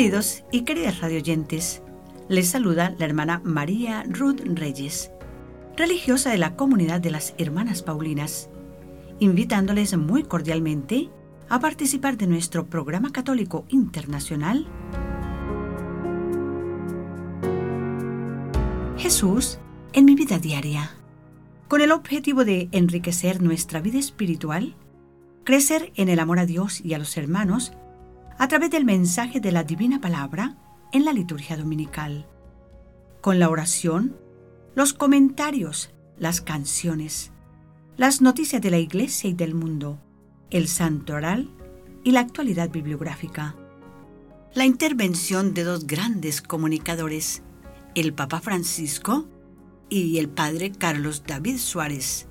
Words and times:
Queridos 0.00 0.44
y 0.50 0.62
queridas 0.62 1.00
radioyentes, 1.00 1.82
les 2.26 2.48
saluda 2.48 2.94
la 2.98 3.04
hermana 3.04 3.42
María 3.44 4.02
Ruth 4.08 4.40
Reyes, 4.46 5.10
religiosa 5.76 6.30
de 6.30 6.38
la 6.38 6.56
comunidad 6.56 7.02
de 7.02 7.10
las 7.10 7.34
Hermanas 7.36 7.82
Paulinas, 7.82 8.48
invitándoles 9.18 9.94
muy 9.98 10.22
cordialmente 10.22 11.10
a 11.50 11.60
participar 11.60 12.16
de 12.16 12.26
nuestro 12.28 12.64
programa 12.64 13.12
católico 13.12 13.66
internacional 13.68 14.66
Jesús 18.96 19.58
en 19.92 20.06
mi 20.06 20.14
vida 20.14 20.38
diaria, 20.38 20.92
con 21.68 21.82
el 21.82 21.92
objetivo 21.92 22.46
de 22.46 22.70
enriquecer 22.72 23.42
nuestra 23.42 23.82
vida 23.82 23.98
espiritual, 23.98 24.76
crecer 25.44 25.92
en 25.94 26.08
el 26.08 26.20
amor 26.20 26.38
a 26.38 26.46
Dios 26.46 26.80
y 26.82 26.94
a 26.94 26.98
los 26.98 27.18
hermanos, 27.18 27.74
a 28.40 28.48
través 28.48 28.70
del 28.70 28.86
mensaje 28.86 29.38
de 29.38 29.52
la 29.52 29.64
divina 29.64 30.00
palabra 30.00 30.56
en 30.92 31.04
la 31.04 31.12
liturgia 31.12 31.58
dominical, 31.58 32.26
con 33.20 33.38
la 33.38 33.50
oración, 33.50 34.16
los 34.74 34.94
comentarios, 34.94 35.90
las 36.16 36.40
canciones, 36.40 37.32
las 37.98 38.22
noticias 38.22 38.62
de 38.62 38.70
la 38.70 38.78
Iglesia 38.78 39.28
y 39.28 39.34
del 39.34 39.54
mundo, 39.54 40.00
el 40.48 40.68
santo 40.68 41.12
oral 41.12 41.50
y 42.02 42.12
la 42.12 42.20
actualidad 42.20 42.70
bibliográfica. 42.70 43.56
La 44.54 44.64
intervención 44.64 45.52
de 45.52 45.64
dos 45.64 45.86
grandes 45.86 46.40
comunicadores, 46.40 47.42
el 47.94 48.14
Papa 48.14 48.40
Francisco 48.40 49.28
y 49.90 50.16
el 50.16 50.30
Padre 50.30 50.72
Carlos 50.72 51.24
David 51.26 51.58
Suárez, 51.58 52.26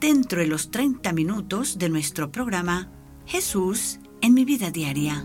dentro 0.00 0.40
de 0.40 0.46
los 0.46 0.70
30 0.70 1.12
minutos 1.12 1.76
de 1.76 1.90
nuestro 1.90 2.32
programa 2.32 2.90
Jesús 3.26 4.00
en 4.26 4.34
mi 4.34 4.44
vida 4.44 4.72
diaria. 4.72 5.24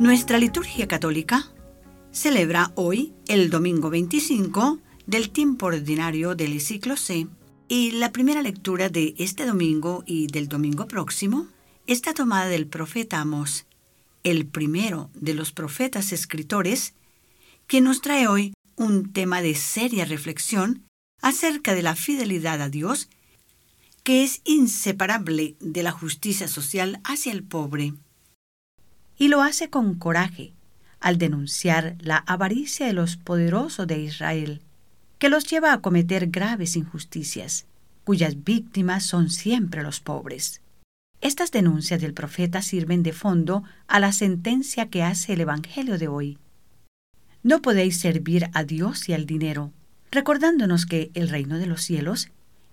Nuestra 0.00 0.38
liturgia 0.38 0.88
católica 0.88 1.52
celebra 2.10 2.72
hoy 2.74 3.14
el 3.28 3.48
domingo 3.48 3.88
25 3.88 4.80
del 5.06 5.30
tiempo 5.30 5.66
ordinario 5.66 6.34
del 6.34 6.60
ciclo 6.60 6.96
C 6.96 7.28
y 7.68 7.92
la 7.92 8.10
primera 8.10 8.42
lectura 8.42 8.88
de 8.88 9.14
este 9.16 9.46
domingo 9.46 10.02
y 10.06 10.26
del 10.26 10.48
domingo 10.48 10.88
próximo 10.88 11.46
está 11.86 12.14
tomada 12.14 12.46
del 12.46 12.66
profeta 12.66 13.20
Amos, 13.20 13.66
el 14.24 14.46
primero 14.46 15.08
de 15.14 15.34
los 15.34 15.52
profetas 15.52 16.10
escritores, 16.10 16.94
que 17.68 17.80
nos 17.80 18.00
trae 18.00 18.26
hoy 18.26 18.54
un 18.74 19.12
tema 19.12 19.40
de 19.40 19.54
seria 19.54 20.04
reflexión 20.04 20.82
acerca 21.22 21.76
de 21.76 21.82
la 21.82 21.94
fidelidad 21.94 22.60
a 22.60 22.68
Dios 22.68 23.08
que 24.06 24.22
es 24.22 24.40
inseparable 24.44 25.56
de 25.58 25.82
la 25.82 25.90
justicia 25.90 26.46
social 26.46 27.00
hacia 27.02 27.32
el 27.32 27.42
pobre. 27.42 27.94
Y 29.18 29.26
lo 29.26 29.42
hace 29.42 29.68
con 29.68 29.96
coraje, 29.96 30.52
al 31.00 31.18
denunciar 31.18 31.96
la 31.98 32.18
avaricia 32.18 32.86
de 32.86 32.92
los 32.92 33.16
poderosos 33.16 33.88
de 33.88 33.98
Israel, 33.98 34.62
que 35.18 35.28
los 35.28 35.44
lleva 35.50 35.72
a 35.72 35.80
cometer 35.80 36.28
graves 36.28 36.76
injusticias, 36.76 37.66
cuyas 38.04 38.44
víctimas 38.44 39.02
son 39.02 39.28
siempre 39.28 39.82
los 39.82 39.98
pobres. 39.98 40.60
Estas 41.20 41.50
denuncias 41.50 42.00
del 42.00 42.14
profeta 42.14 42.62
sirven 42.62 43.02
de 43.02 43.12
fondo 43.12 43.64
a 43.88 43.98
la 43.98 44.12
sentencia 44.12 44.88
que 44.88 45.02
hace 45.02 45.32
el 45.32 45.40
Evangelio 45.40 45.98
de 45.98 46.06
hoy. 46.06 46.38
No 47.42 47.60
podéis 47.60 47.98
servir 47.98 48.50
a 48.54 48.62
Dios 48.62 49.08
y 49.08 49.14
al 49.14 49.26
dinero, 49.26 49.72
recordándonos 50.12 50.86
que 50.86 51.10
el 51.14 51.28
reino 51.28 51.58
de 51.58 51.66
los 51.66 51.82
cielos 51.82 52.28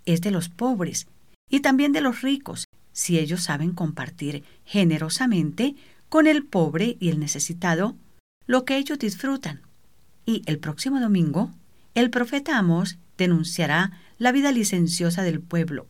es 0.06 0.22
de 0.22 0.30
los 0.30 0.50
pobres 0.50 1.08
y 1.54 1.60
también 1.60 1.92
de 1.92 2.02
los 2.02 2.24
ricos, 2.24 2.66
si 2.94 3.20
ellos 3.20 3.44
saben 3.44 3.74
compartir 3.74 4.44
generosamente 4.66 5.76
con 6.10 6.26
el 6.26 6.44
pobre 6.44 6.98
y 7.00 7.10
el 7.10 7.20
necesitado 7.20 7.96
lo 8.48 8.66
que 8.66 8.78
ellos 8.78 8.98
disfrutan. 8.98 9.62
Y 10.26 10.42
el 10.48 10.58
próximo 10.58 11.00
domingo, 11.00 11.52
el 11.94 12.10
profeta 12.10 12.58
Amos 12.58 12.98
denunciará 13.20 13.92
la 14.18 14.32
vida 14.32 14.52
licenciosa 14.52 15.22
del 15.22 15.42
pueblo, 15.42 15.86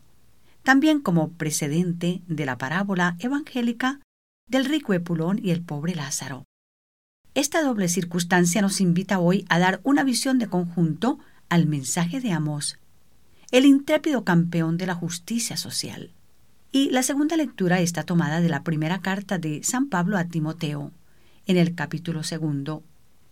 también 0.64 1.00
como 1.00 1.30
precedente 1.30 2.20
de 2.26 2.44
la 2.44 2.58
parábola 2.58 3.16
evangélica 3.18 4.00
del 4.46 4.66
rico 4.66 4.92
Epulón 4.92 5.40
y 5.42 5.50
el 5.50 5.62
pobre 5.62 5.94
Lázaro. 5.94 6.44
Esta 7.32 7.62
doble 7.62 7.88
circunstancia 7.88 8.60
nos 8.60 8.82
invita 8.82 9.18
hoy 9.18 9.46
a 9.48 9.58
dar 9.58 9.80
una 9.82 10.04
visión 10.04 10.38
de 10.38 10.46
conjunto 10.46 11.20
al 11.48 11.64
mensaje 11.64 12.20
de 12.20 12.32
Amos 12.32 12.76
el 13.54 13.66
intrépido 13.66 14.24
campeón 14.24 14.78
de 14.78 14.86
la 14.86 14.96
justicia 14.96 15.56
social. 15.56 16.10
Y 16.72 16.90
la 16.90 17.04
segunda 17.04 17.36
lectura 17.36 17.78
está 17.78 18.02
tomada 18.02 18.40
de 18.40 18.48
la 18.48 18.64
primera 18.64 19.00
carta 19.00 19.38
de 19.38 19.62
San 19.62 19.88
Pablo 19.88 20.18
a 20.18 20.24
Timoteo, 20.24 20.90
en 21.46 21.56
el 21.56 21.76
capítulo 21.76 22.24
segundo, 22.24 22.82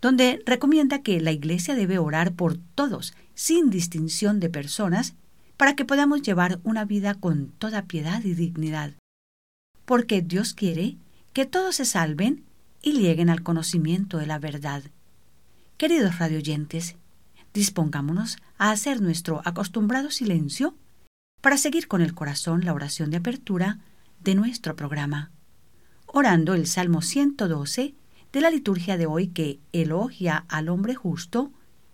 donde 0.01 0.41
recomienda 0.47 1.03
que 1.03 1.21
la 1.21 1.33
Iglesia 1.33 1.75
debe 1.75 1.99
orar 1.99 2.35
por 2.35 2.57
todos, 2.77 3.15
sin 3.35 3.69
distinción 3.69 4.39
de 4.39 4.49
personas, 4.49 5.15
para 5.57 5.75
que 5.75 5.85
podamos 5.85 6.23
llevar 6.23 6.61
una 6.63 6.85
vida 6.85 7.15
con 7.15 7.49
toda 7.59 7.87
piedad 7.87 8.23
y 8.23 8.35
dignidad. 8.35 8.93
Porque 9.87 10.23
Dios 10.23 10.55
quiere 10.55 10.99
que 11.33 11.47
todos 11.47 11.75
se 11.75 11.85
salven 11.85 12.45
y 12.81 12.93
lleguen 12.93 13.29
al 13.29 13.43
conocimiento 13.43 14.19
de 14.19 14.27
la 14.27 14.39
verdad. 14.39 14.85
Queridos 15.79 16.21
radioyentes, 16.21 16.95
dispongámonos 17.55 18.39
a 18.59 18.71
hacer 18.71 19.01
nuestro 19.01 19.43
acostumbrado 19.45 20.11
silencio 20.11 20.75
para 21.41 21.57
seguir 21.57 21.89
con 21.89 22.01
el 22.01 22.15
corazón 22.15 22.65
la 22.65 22.73
oración 22.73 23.11
de 23.11 23.19
apertura 23.19 23.79
de 24.21 24.35
nuestro 24.35 24.77
programa, 24.77 25.31
orando 26.07 26.55
el 26.55 26.67
Salmo 26.67 27.03
112 27.03 27.95
de 28.33 28.41
la 28.41 28.51
liturgia 28.51 28.97
de 28.97 29.07
hoy 29.07 29.29
que 29.29 29.61
elogia 29.73 30.45
al 30.49 30.69
hombre 30.69 30.95
justo, 30.95 31.53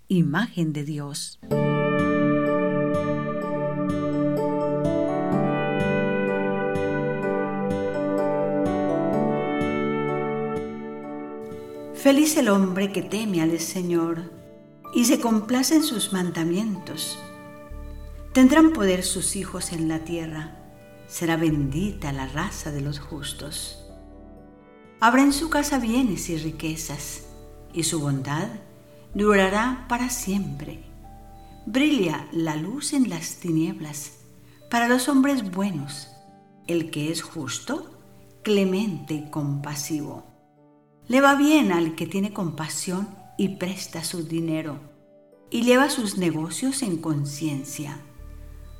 imagen 0.09 0.73
de 0.73 0.85
Dios. 0.85 1.39
Feliz 11.95 12.37
el 12.37 12.49
hombre 12.49 12.93
que 12.93 13.03
teme 13.03 13.43
al 13.43 13.59
Señor 13.59 14.31
y 14.94 15.04
se 15.04 15.21
complace 15.21 15.76
en 15.76 15.82
sus 15.82 16.12
mandamientos. 16.12 17.19
Tendrán 18.32 18.72
poder 18.72 19.03
sus 19.03 19.37
hijos 19.37 19.72
en 19.72 19.88
la 19.88 20.00
tierra, 20.00 20.56
será 21.09 21.37
bendita 21.37 22.12
la 22.12 22.26
raza 22.26 22.71
de 22.71 22.81
los 22.81 22.99
justos. 22.99 23.84
Habrá 25.00 25.22
en 25.22 25.32
su 25.32 25.50
casa 25.50 25.78
bienes 25.78 26.28
y 26.28 26.37
riquezas, 26.37 27.25
y 27.72 27.84
su 27.84 28.00
bondad 28.00 28.49
durará 29.15 29.87
para 29.88 30.10
siempre. 30.10 30.84
Brilla 31.66 32.26
la 32.32 32.56
luz 32.56 32.93
en 32.93 33.09
las 33.10 33.37
tinieblas 33.37 34.12
para 34.70 34.88
los 34.88 35.09
hombres 35.09 35.50
buenos, 35.50 36.09
el 36.66 36.91
que 36.91 37.10
es 37.10 37.22
justo, 37.22 37.91
clemente 38.43 39.15
y 39.15 39.31
compasivo. 39.31 40.26
Le 41.06 41.20
va 41.20 41.34
bien 41.34 41.72
al 41.72 41.94
que 41.94 42.06
tiene 42.06 42.32
compasión 42.32 43.09
y 43.38 43.56
presta 43.56 44.04
su 44.04 44.25
dinero 44.25 44.78
y 45.50 45.62
lleva 45.62 45.88
sus 45.88 46.19
negocios 46.19 46.82
en 46.82 46.99
conciencia, 46.99 47.99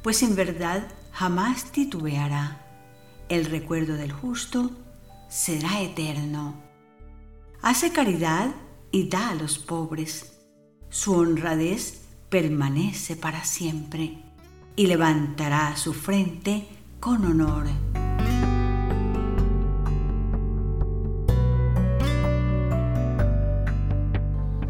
pues 0.03 0.23
en 0.23 0.37
verdad 0.37 0.87
jamás 1.13 1.73
titubeará. 1.73 2.67
El 3.31 3.47
recuerdo 3.47 3.95
del 3.95 4.13
justo 4.13 4.71
será 5.31 5.81
eterno. 5.81 6.55
Hace 7.63 7.93
caridad 7.93 8.51
y 8.91 9.09
da 9.09 9.31
a 9.31 9.35
los 9.35 9.59
pobres. 9.59 10.41
Su 10.91 11.15
honradez 11.15 12.03
permanece 12.29 13.17
para 13.17 13.45
siempre 13.45 14.19
y 14.77 14.87
levantará 14.87 15.77
su 15.77 15.93
frente 15.93 16.67
con 17.01 17.25
honor. 17.25 17.67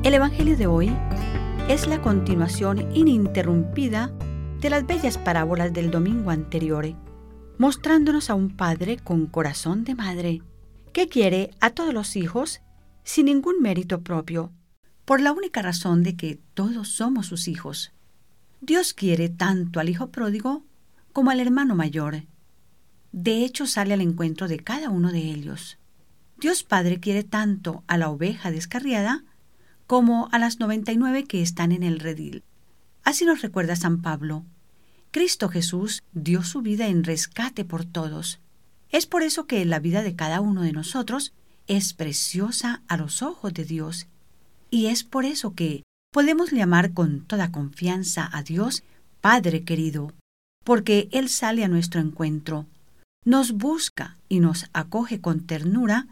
El 0.08 0.14
Evangelio 0.14 0.56
de 0.56 0.66
hoy 0.66 0.96
es 1.69 1.87
la 1.87 2.00
continuación 2.00 2.96
ininterrumpida 2.96 4.10
de 4.58 4.70
las 4.70 4.87
bellas 4.87 5.19
parábolas 5.19 5.75
del 5.75 5.90
domingo 5.90 6.31
anterior, 6.31 6.94
mostrándonos 7.58 8.31
a 8.31 8.34
un 8.34 8.56
padre 8.56 8.96
con 8.96 9.26
corazón 9.26 9.84
de 9.84 9.94
madre, 9.94 10.40
que 10.94 11.08
quiere 11.08 11.50
a 11.60 11.69
todos 11.72 11.93
los 11.93 12.16
hijos 12.16 12.62
sin 13.05 13.26
ningún 13.26 13.60
mérito 13.60 14.00
propio, 14.00 14.50
por 15.05 15.20
la 15.20 15.31
única 15.31 15.60
razón 15.60 16.02
de 16.02 16.16
que 16.16 16.40
todos 16.55 16.88
somos 16.88 17.26
sus 17.26 17.46
hijos. 17.46 17.93
Dios 18.62 18.94
quiere 18.94 19.28
tanto 19.28 19.78
al 19.78 19.90
hijo 19.90 20.10
pródigo 20.10 20.64
como 21.12 21.32
al 21.32 21.38
hermano 21.38 21.75
mayor. 21.75 22.22
De 23.12 23.44
hecho, 23.44 23.66
sale 23.66 23.93
al 23.93 24.00
encuentro 24.00 24.49
de 24.49 24.58
cada 24.58 24.88
uno 24.88 25.12
de 25.12 25.20
ellos. 25.20 25.76
Dios 26.40 26.62
Padre 26.62 26.99
quiere 26.99 27.25
tanto 27.25 27.84
a 27.88 27.99
la 27.99 28.08
oveja 28.08 28.50
descarriada 28.50 29.26
como 29.88 30.29
a 30.32 30.38
las 30.38 30.61
99 30.61 31.25
que 31.25 31.43
están 31.43 31.73
en 31.73 31.82
el 31.82 31.99
redil. 31.99 32.44
Así 33.05 33.25
nos 33.25 33.40
recuerda 33.40 33.75
San 33.75 34.02
Pablo. 34.02 34.44
Cristo 35.11 35.49
Jesús 35.49 36.02
dio 36.12 36.44
su 36.44 36.61
vida 36.61 36.88
en 36.88 37.05
rescate 37.05 37.64
por 37.64 37.87
todos. 37.87 38.38
Es 38.90 39.06
por 39.06 39.23
eso 39.23 39.46
que 39.46 39.64
la 39.64 39.81
vida 39.81 40.02
de 40.02 40.14
cada 40.14 40.43
uno 40.43 40.61
de 40.61 40.73
nosotros 40.73 41.32
es 41.69 41.94
preciosa 41.94 42.82
a 42.87 42.99
los 42.99 43.23
ojos 43.23 43.55
de 43.55 43.64
Dios, 43.64 44.06
y 44.70 44.87
es 44.87 45.05
por 45.05 45.25
eso 45.25 45.55
que 45.55 45.82
podemos 46.12 46.52
llamar 46.52 46.93
con 46.93 47.23
toda 47.23 47.50
confianza 47.50 48.29
a 48.31 48.43
Dios 48.43 48.82
Padre 49.23 49.64
querido, 49.64 50.12
porque 50.64 51.08
Él 51.12 51.31
sale 51.31 51.64
a 51.64 51.69
nuestro 51.69 52.02
encuentro, 52.02 52.67
nos 53.25 53.52
busca 53.52 54.19
y 54.29 54.41
nos 54.41 54.67
acoge 54.75 55.23
con 55.23 55.46
ternura 55.46 56.06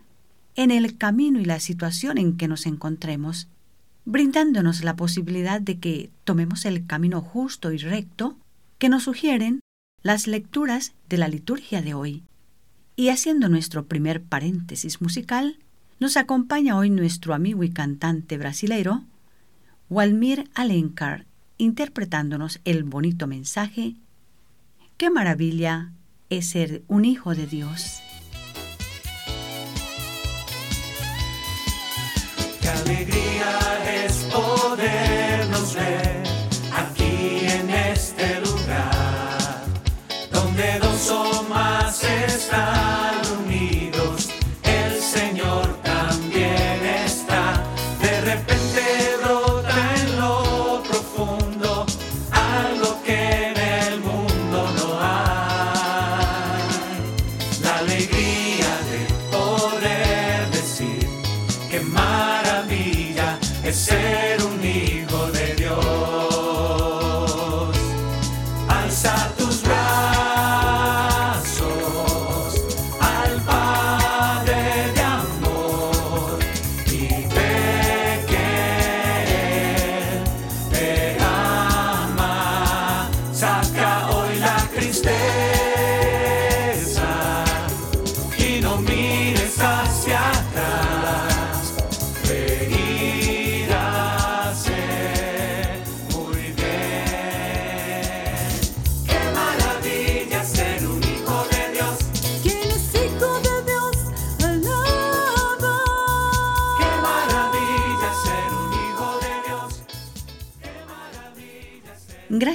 en 0.55 0.71
el 0.71 0.97
camino 0.97 1.41
y 1.41 1.45
la 1.45 1.61
situación 1.61 2.17
en 2.17 2.39
que 2.39 2.49
nos 2.49 2.65
encontremos, 2.65 3.49
brindándonos 4.07 4.83
la 4.83 4.97
posibilidad 4.97 5.61
de 5.61 5.79
que 5.79 6.11
tomemos 6.25 6.65
el 6.65 6.87
camino 6.87 7.21
justo 7.21 7.73
y 7.73 7.79
recto 7.79 8.39
que 8.79 8.89
nos 8.89 9.03
sugieren 9.03 9.61
las 10.03 10.27
lecturas 10.27 10.95
de 11.09 11.19
la 11.19 11.29
liturgia 11.29 11.83
de 11.83 11.93
hoy. 11.93 12.23
Y 12.95 13.11
haciendo 13.11 13.49
nuestro 13.49 13.87
primer 13.87 14.23
paréntesis 14.23 15.03
musical, 15.03 15.59
nos 16.01 16.17
acompaña 16.17 16.79
hoy 16.79 16.89
nuestro 16.89 17.35
amigo 17.35 17.65
y 17.65 17.71
cantante 17.71 18.39
brasilero, 18.39 19.05
Walmir 19.91 20.49
Alencar, 20.55 21.27
interpretándonos 21.59 22.61
el 22.65 22.85
bonito 22.85 23.27
mensaje, 23.27 23.97
Qué 24.97 25.11
maravilla 25.11 25.93
es 26.31 26.49
ser 26.49 26.83
un 26.89 27.05
hijo 27.05 27.35
de 27.35 27.47
Dios. 27.47 28.01
Qué 32.63 32.69
alegría 32.69 33.66
podernos 34.69 35.75
ver 35.75 36.16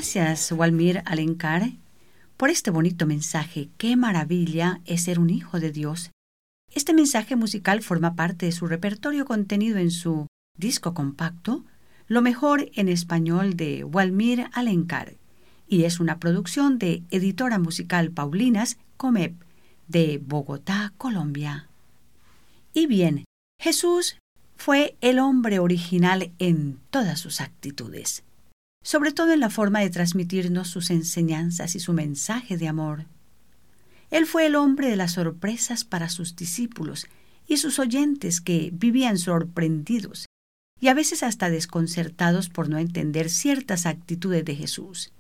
Gracias, 0.02 0.52
Walmir 0.52 1.04
Alencar, 1.06 1.74
por 2.36 2.50
este 2.50 2.72
bonito 2.72 3.06
mensaje. 3.06 3.70
Qué 3.78 3.96
maravilla 3.96 4.82
es 4.86 5.04
ser 5.04 5.20
un 5.20 5.30
hijo 5.30 5.60
de 5.60 5.72
Dios. 5.72 6.10
Este 6.74 6.96
mensaje 6.96 7.36
musical 7.36 7.84
forma 7.84 8.16
parte 8.16 8.48
de 8.48 8.52
su 8.52 8.66
repertorio 8.66 9.26
contenido 9.26 9.78
en 9.78 9.92
su 9.92 10.26
disco 10.58 10.96
compacto, 10.96 11.66
Lo 12.08 12.24
mejor 12.24 12.72
en 12.74 12.90
español 12.90 13.56
de 13.56 13.84
Walmir 13.84 14.48
Alencar, 14.54 15.18
y 15.68 15.84
es 15.84 16.00
una 16.00 16.18
producción 16.20 16.80
de 16.80 17.04
editora 17.12 17.60
musical 17.60 18.10
Paulinas 18.10 18.80
Comep, 18.98 19.36
de 19.88 20.18
Bogotá, 20.18 20.94
Colombia. 20.98 21.70
Y 22.74 22.88
bien, 22.88 23.26
Jesús 23.60 24.18
fue 24.58 24.98
el 25.02 25.20
hombre 25.20 25.60
original 25.60 26.32
en 26.40 26.80
todas 26.90 27.20
sus 27.20 27.40
actitudes 27.40 28.24
sobre 28.84 29.12
todo 29.12 29.32
en 29.32 29.40
la 29.40 29.50
forma 29.50 29.80
de 29.80 29.90
transmitirnos 29.90 30.68
sus 30.68 30.90
enseñanzas 30.90 31.76
y 31.76 31.80
su 31.80 31.94
mensaje 31.94 32.58
de 32.58 32.68
amor. 32.68 33.06
Él 34.10 34.26
fue 34.26 34.46
el 34.46 34.56
hombre 34.56 34.90
de 34.90 34.96
las 34.96 35.14
sorpresas 35.14 35.86
para 35.86 36.10
sus 36.10 36.36
discípulos 36.36 37.08
y 37.48 37.58
sus 37.58 37.80
oyentes 37.80 38.42
que 38.42 38.70
vivían 38.74 39.18
sorprendidos 39.18 40.26
y 40.80 40.88
a 40.88 40.94
veces 40.94 41.22
hasta 41.24 41.50
desconcertados 41.50 42.50
por 42.50 42.68
no 42.68 42.80
entender 42.80 43.30
ciertas 43.30 43.86
actitudes 43.86 44.44
de 44.44 44.56
Jesús. 44.56 45.12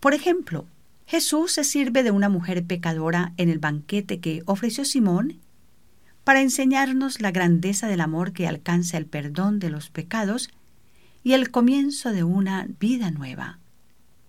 Por 0.00 0.14
ejemplo, 0.14 0.66
Jesús 1.06 1.52
se 1.52 1.64
sirve 1.64 2.02
de 2.02 2.10
una 2.10 2.28
mujer 2.28 2.64
pecadora 2.64 3.32
en 3.36 3.48
el 3.48 3.60
banquete 3.60 4.18
que 4.18 4.42
ofreció 4.46 4.84
Simón 4.84 5.38
para 6.24 6.40
enseñarnos 6.40 7.20
la 7.20 7.30
grandeza 7.30 7.86
del 7.86 8.00
amor 8.00 8.32
que 8.32 8.48
alcanza 8.48 8.98
el 8.98 9.06
perdón 9.06 9.60
de 9.60 9.70
los 9.70 9.90
pecados 9.90 10.50
y 11.26 11.32
el 11.32 11.50
comienzo 11.50 12.12
de 12.12 12.22
una 12.22 12.68
vida 12.78 13.10
nueva. 13.10 13.58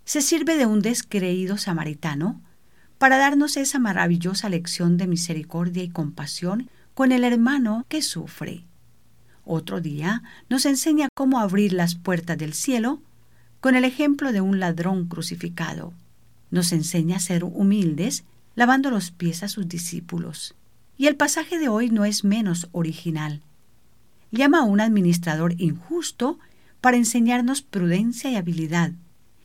Se 0.04 0.20
sirve 0.20 0.58
de 0.58 0.66
un 0.66 0.82
descreído 0.82 1.60
samaritano 1.60 2.42
para 2.98 3.20
darnos 3.20 3.56
esa 3.56 3.78
maravillosa 3.78 4.50
lección 4.50 4.98
de 4.98 5.06
misericordia 5.06 5.84
y 5.84 5.90
compasión 5.90 6.72
con 6.96 7.12
el 7.12 7.24
hermano 7.24 7.86
que 7.88 8.02
sufre. 8.02 8.66
Otro 9.46 9.80
día 9.80 10.24
nos 10.50 10.66
enseña 10.66 11.08
cómo 11.14 11.40
abrir 11.40 11.72
las 11.72 11.94
puertas 11.94 12.36
del 12.40 12.56
cielo 12.56 13.00
con 13.60 13.76
el 13.76 13.86
ejemplo 13.86 14.32
de 14.32 14.42
un 14.42 14.60
ladrón 14.60 15.08
crucificado. 15.08 15.94
Nos 16.50 16.72
enseña 16.72 17.18
a 17.18 17.20
ser 17.20 17.44
humildes 17.44 18.24
lavando 18.56 18.90
los 18.90 19.12
pies 19.12 19.44
a 19.44 19.50
sus 19.50 19.70
discípulos. 19.70 20.56
Y 20.98 21.06
el 21.06 21.16
pasaje 21.16 21.60
de 21.60 21.70
hoy 21.70 21.92
no 21.92 22.06
es 22.06 22.24
menos 22.24 22.70
original. 22.72 23.44
Llama 24.32 24.62
a 24.62 24.64
un 24.64 24.82
administrador 24.82 25.54
injusto 25.60 26.40
para 26.88 26.96
enseñarnos 26.96 27.62
prudencia 27.62 28.32
y 28.32 28.38
habilidad, 28.38 28.94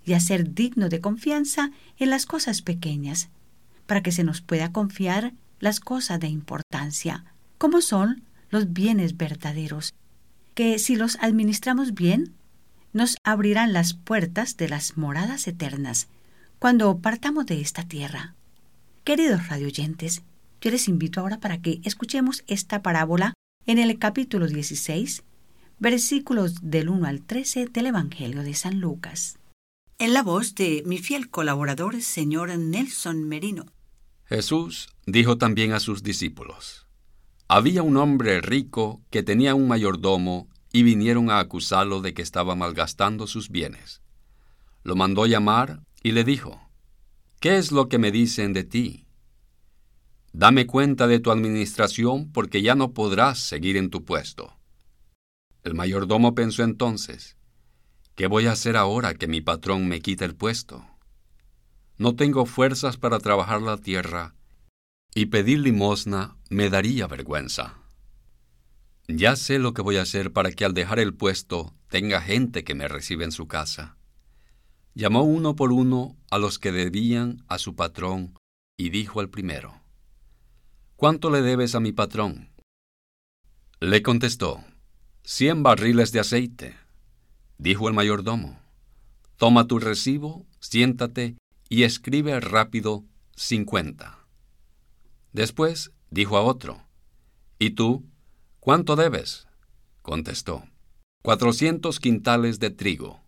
y 0.05 0.13
a 0.13 0.21
ser 0.21 0.55
digno 0.55 0.89
de 0.89 1.01
confianza 1.01 1.73
en 1.99 2.09
las 2.09 2.25
cosas 2.25 2.63
pequeñas, 2.63 3.31
para 3.87 4.01
que 4.01 4.13
se 4.13 4.23
nos 4.23 4.41
pueda 4.41 4.71
confiar 4.71 5.33
las 5.59 5.81
cosas 5.81 6.21
de 6.21 6.29
importancia, 6.29 7.25
como 7.59 7.81
son 7.81 8.23
los 8.51 8.73
bienes 8.73 9.17
verdaderos, 9.17 9.93
que 10.55 10.79
si 10.79 10.95
los 10.95 11.19
administramos 11.21 11.95
bien, 11.95 12.33
nos 12.93 13.17
abrirán 13.25 13.73
las 13.73 13.93
puertas 13.93 14.57
de 14.57 14.69
las 14.69 14.97
moradas 14.97 15.49
eternas 15.49 16.07
cuando 16.61 16.97
partamos 16.99 17.47
de 17.47 17.61
esta 17.61 17.83
tierra. 17.83 18.37
Queridos 19.03 19.49
radioyentes, 19.49 20.23
yo 20.61 20.71
les 20.71 20.87
invito 20.87 21.19
ahora 21.19 21.41
para 21.41 21.61
que 21.61 21.81
escuchemos 21.83 22.45
esta 22.47 22.83
parábola 22.83 23.35
en 23.67 23.81
el 23.81 23.99
capítulo 23.99 24.47
16 24.47 25.25
versículos 25.83 26.55
del 26.63 26.89
1 26.89 27.09
al 27.09 27.23
13 27.23 27.67
del 27.67 27.87
Evangelio 27.87 28.45
de 28.45 28.55
San 28.55 28.79
Lucas. 28.79 29.41
En 29.99 30.13
la 30.13 30.23
voz 30.23 30.55
de 30.55 30.85
mi 30.87 30.99
fiel 30.99 31.29
colaborador, 31.29 32.01
señor 32.01 32.57
Nelson 32.57 33.25
Merino. 33.29 33.67
Jesús 34.25 34.91
dijo 35.07 35.39
también 35.39 35.73
a 35.73 35.81
sus 35.81 36.05
discípulos, 36.05 36.87
Había 37.49 37.83
un 37.83 37.97
hombre 37.97 38.41
rico 38.41 39.03
que 39.11 39.25
tenía 39.25 39.57
un 39.57 39.67
mayordomo 39.67 40.49
y 40.73 40.85
vinieron 40.85 41.31
a 41.31 41.41
acusarlo 41.41 42.01
de 42.01 42.15
que 42.15 42.23
estaba 42.23 42.55
malgastando 42.55 43.27
sus 43.27 43.49
bienes. 43.49 44.03
Lo 44.85 44.95
mandó 44.95 45.27
llamar 45.27 45.83
y 46.01 46.13
le 46.13 46.23
dijo, 46.23 46.61
¿Qué 47.41 47.57
es 47.57 47.73
lo 47.73 47.89
que 47.89 47.99
me 47.99 48.13
dicen 48.13 48.53
de 48.53 48.63
ti? 48.63 49.05
Dame 50.33 50.65
cuenta 50.65 51.09
de 51.09 51.19
tu 51.19 51.33
administración 51.33 52.31
porque 52.31 52.63
ya 52.63 52.77
no 52.77 52.93
podrás 52.93 53.41
seguir 53.41 53.77
en 53.77 53.91
tu 53.91 54.05
puesto. 54.05 54.62
El 55.63 55.75
mayordomo 55.75 56.35
pensó 56.35 56.65
entonces, 56.65 57.37
¿qué 58.17 58.27
voy 58.27 58.47
a 58.47 58.53
hacer 58.53 58.77
ahora 58.77 59.15
que 59.15 59.29
mi 59.29 59.41
patrón 59.41 59.87
me 59.87 60.01
quita 60.01 60.25
el 60.25 60.35
puesto? 60.35 60.85
No 61.99 62.17
tengo 62.17 62.47
fuerzas 62.47 62.97
para 62.97 63.21
trabajar 63.21 63.63
la 63.63 63.77
tierra 63.77 64.35
y 65.15 65.27
pedir 65.27 65.61
limosna 65.61 66.37
me 66.51 66.69
daría 66.69 67.07
vergüenza. 67.07 67.79
Ya 69.09 69.37
sé 69.37 69.59
lo 69.59 69.75
que 69.75 69.83
voy 69.83 69.99
a 69.99 70.03
hacer 70.03 70.33
para 70.33 70.51
que 70.53 70.65
al 70.65 70.75
dejar 70.75 70.99
el 70.99 71.15
puesto 71.15 71.75
tenga 71.89 72.21
gente 72.21 72.65
que 72.65 72.75
me 72.75 72.89
reciba 72.89 73.25
en 73.25 73.33
su 73.33 73.47
casa. 73.47 73.97
Llamó 74.95 75.23
uno 75.23 75.55
por 75.55 75.73
uno 75.73 76.17
a 76.31 76.39
los 76.39 76.59
que 76.59 76.73
debían 76.73 77.45
a 77.49 77.59
su 77.59 77.77
patrón 77.77 78.35
y 78.77 78.91
dijo 78.91 79.21
al 79.21 79.29
primero, 79.29 79.81
¿cuánto 80.97 81.31
le 81.31 81.43
debes 81.43 81.75
a 81.75 81.81
mi 81.81 81.93
patrón? 81.93 82.51
Le 83.81 84.03
contestó, 84.03 84.65
cien 85.25 85.63
barriles 85.63 86.13
de 86.13 86.21
aceite. 86.21 86.77
Dijo 87.59 87.89
el 87.89 87.95
mayordomo, 87.95 88.59
toma 89.37 89.67
tu 89.67 89.79
recibo, 89.79 90.45
siéntate 90.61 91.37
y 91.69 91.85
escribe 91.85 92.39
rápido 92.41 93.05
cincuenta. 93.37 94.19
Después 95.33 95.93
dijo 96.11 96.37
a 96.37 96.43
otro, 96.43 96.83
¿y 97.59 97.71
tú 97.71 98.05
cuánto 98.61 98.97
debes? 98.97 99.47
Contestó, 100.03 100.65
cuatrocientos 101.23 102.01
quintales 102.01 102.59
de 102.59 102.71
trigo. 102.71 103.21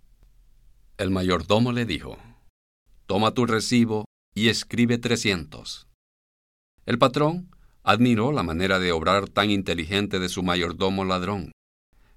El 0.98 1.10
mayordomo 1.10 1.72
le 1.72 1.86
dijo, 1.86 2.18
toma 3.06 3.32
tu 3.32 3.46
recibo 3.46 4.04
y 4.34 4.48
escribe 4.48 4.98
trescientos. 4.98 5.86
El 6.86 6.98
patrón 6.98 7.50
admiró 7.84 8.32
la 8.32 8.42
manera 8.42 8.80
de 8.80 8.90
obrar 8.92 9.28
tan 9.28 9.50
inteligente 9.50 10.18
de 10.18 10.28
su 10.28 10.42
mayordomo 10.42 11.04
ladrón. 11.04 11.52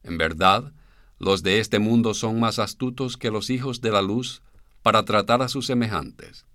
En 0.07 0.17
verdad, 0.17 0.73
los 1.19 1.43
de 1.43 1.59
este 1.59 1.79
mundo 1.79 2.13
son 2.13 2.39
más 2.39 2.59
astutos 2.59 3.17
que 3.17 3.29
los 3.29 3.49
hijos 3.49 3.81
de 3.81 3.91
la 3.91 4.01
luz 4.01 4.41
para 4.81 5.03
tratar 5.03 5.41
a 5.41 5.49
sus 5.49 5.65
semejantes. 5.65 6.45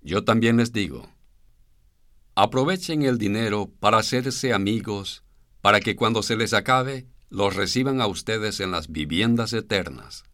Yo 0.00 0.24
también 0.24 0.56
les 0.56 0.72
digo, 0.72 1.10
aprovechen 2.34 3.02
el 3.02 3.18
dinero 3.18 3.70
para 3.80 3.98
hacerse 3.98 4.54
amigos, 4.54 5.24
para 5.60 5.80
que 5.80 5.94
cuando 5.94 6.22
se 6.22 6.36
les 6.36 6.54
acabe, 6.54 7.06
los 7.28 7.54
reciban 7.54 8.00
a 8.00 8.06
ustedes 8.06 8.60
en 8.60 8.70
las 8.70 8.88
viviendas 8.90 9.52
eternas. 9.52 10.24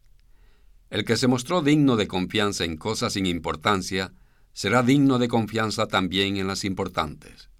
El 0.88 1.04
que 1.04 1.16
se 1.16 1.26
mostró 1.26 1.62
digno 1.62 1.96
de 1.96 2.06
confianza 2.06 2.64
en 2.64 2.76
cosas 2.76 3.14
sin 3.14 3.26
importancia, 3.26 4.12
será 4.52 4.84
digno 4.84 5.18
de 5.18 5.26
confianza 5.26 5.88
también 5.88 6.36
en 6.36 6.46
las 6.46 6.64
importantes. 6.64 7.50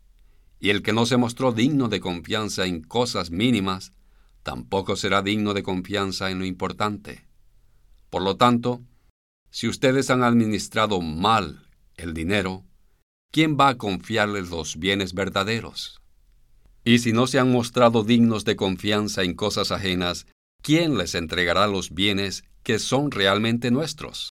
Y 0.61 0.71
el 0.71 0.83
que 0.83 0.93
no 0.93 1.07
se 1.07 1.17
mostró 1.17 1.51
digno 1.51 1.89
de 1.89 1.99
confianza 1.99 2.67
en 2.67 2.83
cosas 2.83 3.33
mínimas, 3.33 3.93
tampoco 4.47 4.95
será 4.95 5.23
digno 5.23 5.55
de 5.55 5.65
confianza 5.65 6.31
en 6.31 6.39
lo 6.39 6.45
importante. 6.45 7.27
Por 8.11 8.23
lo 8.23 8.37
tanto, 8.37 8.81
si 9.51 9.67
ustedes 9.67 10.09
han 10.09 10.23
administrado 10.23 11.01
mal 11.01 11.69
el 11.97 12.15
dinero, 12.15 12.65
¿quién 13.33 13.57
va 13.59 13.71
a 13.71 13.77
confiarles 13.77 14.49
los 14.51 14.77
bienes 14.77 15.15
verdaderos? 15.15 16.01
Y 16.85 17.01
si 17.01 17.13
no 17.13 17.27
se 17.27 17.41
han 17.41 17.51
mostrado 17.51 18.05
dignos 18.05 18.45
de 18.45 18.55
confianza 18.55 19.25
en 19.25 19.35
cosas 19.35 19.73
ajenas, 19.73 20.29
¿quién 20.63 20.97
les 20.97 21.17
entregará 21.17 21.67
los 21.67 21.93
bienes 21.93 22.45
que 22.63 22.79
son 22.79 23.11
realmente 23.11 23.73
nuestros? 23.73 24.31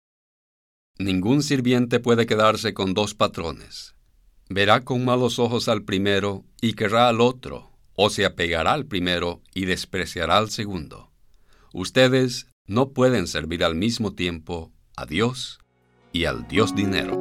Ningún 1.00 1.41
sirviente 1.41 2.01
puede 2.01 2.25
quedarse 2.25 2.74
con 2.74 2.94
dos 2.94 3.15
patrones. 3.15 3.96
Verá 4.50 4.82
con 4.82 5.06
malos 5.06 5.39
ojos 5.39 5.70
al 5.70 5.84
primero 5.84 6.44
y 6.60 6.74
querrá 6.74 7.08
al 7.08 7.22
otro, 7.22 7.71
o 8.03 8.10
se 8.10 8.25
apegará 8.25 8.74
al 8.74 8.88
primero 8.88 9.43
y 9.53 9.65
despreciará 9.65 10.38
al 10.38 10.50
segundo. 10.50 11.12
Ustedes 11.72 12.48
no 12.65 12.93
pueden 12.93 13.27
servir 13.27 13.63
al 13.63 13.75
mismo 13.75 14.15
tiempo 14.15 14.72
a 14.96 15.05
Dios 15.05 15.60
y 16.12 16.25
al 16.25 16.48
Dios 16.48 16.74
dinero. 16.74 17.15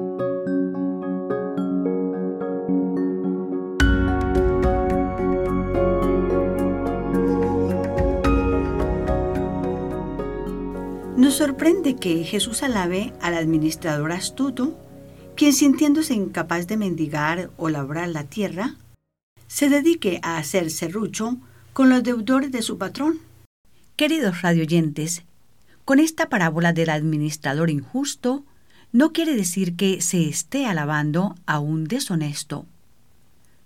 Nos 11.19 11.35
sorprende 11.35 11.97
que 11.97 12.25
Jesús 12.25 12.63
alabe 12.63 13.13
al 13.21 13.35
administrador 13.35 14.13
astuto, 14.13 14.79
quien 15.37 15.53
sintiéndose 15.53 16.15
incapaz 16.15 16.67
de 16.67 16.79
mendigar 16.79 17.51
o 17.59 17.69
labrar 17.69 18.09
la 18.09 18.25
tierra, 18.25 18.77
se 19.51 19.69
dedique 19.69 20.21
a 20.23 20.39
hacer 20.39 20.71
serrucho 20.71 21.37
con 21.73 21.91
los 21.91 22.05
deudores 22.05 22.53
de 22.53 22.63
su 22.63 22.79
patrón. 22.79 23.19
Queridos 23.97 24.43
radioyentes, 24.43 25.25
con 25.85 25.99
esta 25.99 26.29
parábola 26.29 26.73
del 26.73 26.89
administrador 26.89 27.69
injusto, 27.69 28.45
no 28.93 29.13
quiere 29.13 29.35
decir 29.35 29.75
que 29.75 30.01
se 30.03 30.29
esté 30.29 30.67
alabando 30.67 31.35
a 31.47 31.59
un 31.59 31.85
deshonesto. 31.85 32.65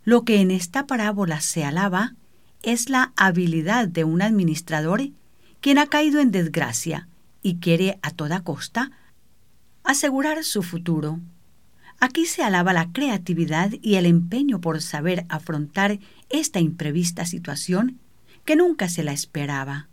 Lo 0.05 0.25
que 0.25 0.41
en 0.41 0.51
esta 0.51 0.87
parábola 0.87 1.43
se 1.43 1.67
alaba 1.67 2.15
es 2.63 2.89
la 2.89 3.13
habilidad 3.17 3.87
de 3.87 4.05
un 4.05 4.23
administrador 4.23 5.03
quien 5.61 5.77
ha 5.77 5.87
caído 5.87 6.21
en 6.21 6.31
desgracia 6.31 7.09
y 7.43 7.57
quiere 7.57 7.99
a 8.01 8.11
toda 8.11 8.43
costa 8.43 8.91
asegurar 9.83 10.45
su 10.45 10.63
futuro. 10.63 11.21
Aquí 12.01 12.27
se 12.27 12.43
alaba 12.43 12.73
la 12.73 12.93
creatividad 12.93 13.73
y 13.81 13.95
el 13.95 14.07
empeño 14.07 14.61
por 14.61 14.83
saber 14.83 15.25
afrontar 15.29 15.99
esta 16.29 16.61
imprevista 16.61 17.25
situación 17.27 17.99
que 18.45 18.57
nunca 18.57 18.89
se 18.89 19.05
la 19.05 19.13
esperaba. 19.13 19.89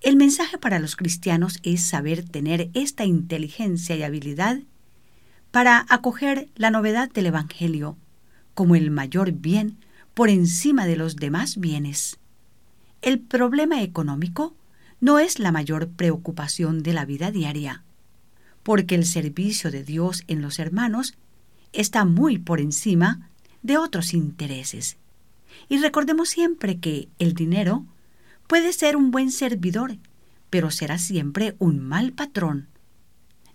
El 0.00 0.16
mensaje 0.16 0.58
para 0.58 0.80
los 0.80 0.96
cristianos 0.96 1.60
es 1.62 1.82
saber 1.82 2.28
tener 2.28 2.70
esta 2.74 3.04
inteligencia 3.04 3.94
y 3.96 4.02
habilidad 4.02 4.60
para 5.52 5.86
acoger 5.88 6.48
la 6.56 6.70
novedad 6.70 7.10
del 7.10 7.26
Evangelio 7.26 7.96
como 8.54 8.74
el 8.74 8.90
mayor 8.90 9.32
bien 9.32 9.78
por 10.14 10.28
encima 10.28 10.86
de 10.86 10.96
los 10.96 11.16
demás 11.16 11.58
bienes. 11.58 12.18
El 13.00 13.20
problema 13.20 13.82
económico 13.82 14.54
no 15.00 15.18
es 15.18 15.38
la 15.38 15.52
mayor 15.52 15.88
preocupación 15.88 16.82
de 16.82 16.92
la 16.92 17.04
vida 17.04 17.30
diaria, 17.30 17.82
porque 18.62 18.94
el 18.94 19.06
servicio 19.06 19.70
de 19.70 19.84
Dios 19.84 20.24
en 20.28 20.42
los 20.42 20.58
hermanos 20.58 21.14
está 21.72 22.04
muy 22.04 22.38
por 22.38 22.60
encima 22.60 23.30
de 23.62 23.78
otros 23.78 24.14
intereses. 24.14 24.96
Y 25.68 25.78
recordemos 25.78 26.28
siempre 26.28 26.78
que 26.78 27.08
el 27.18 27.34
dinero 27.34 27.84
puede 28.46 28.72
ser 28.72 28.96
un 28.96 29.10
buen 29.10 29.30
servidor, 29.30 29.98
pero 30.50 30.70
será 30.70 30.98
siempre 30.98 31.54
un 31.58 31.80
mal 31.80 32.12
patrón. 32.12 32.68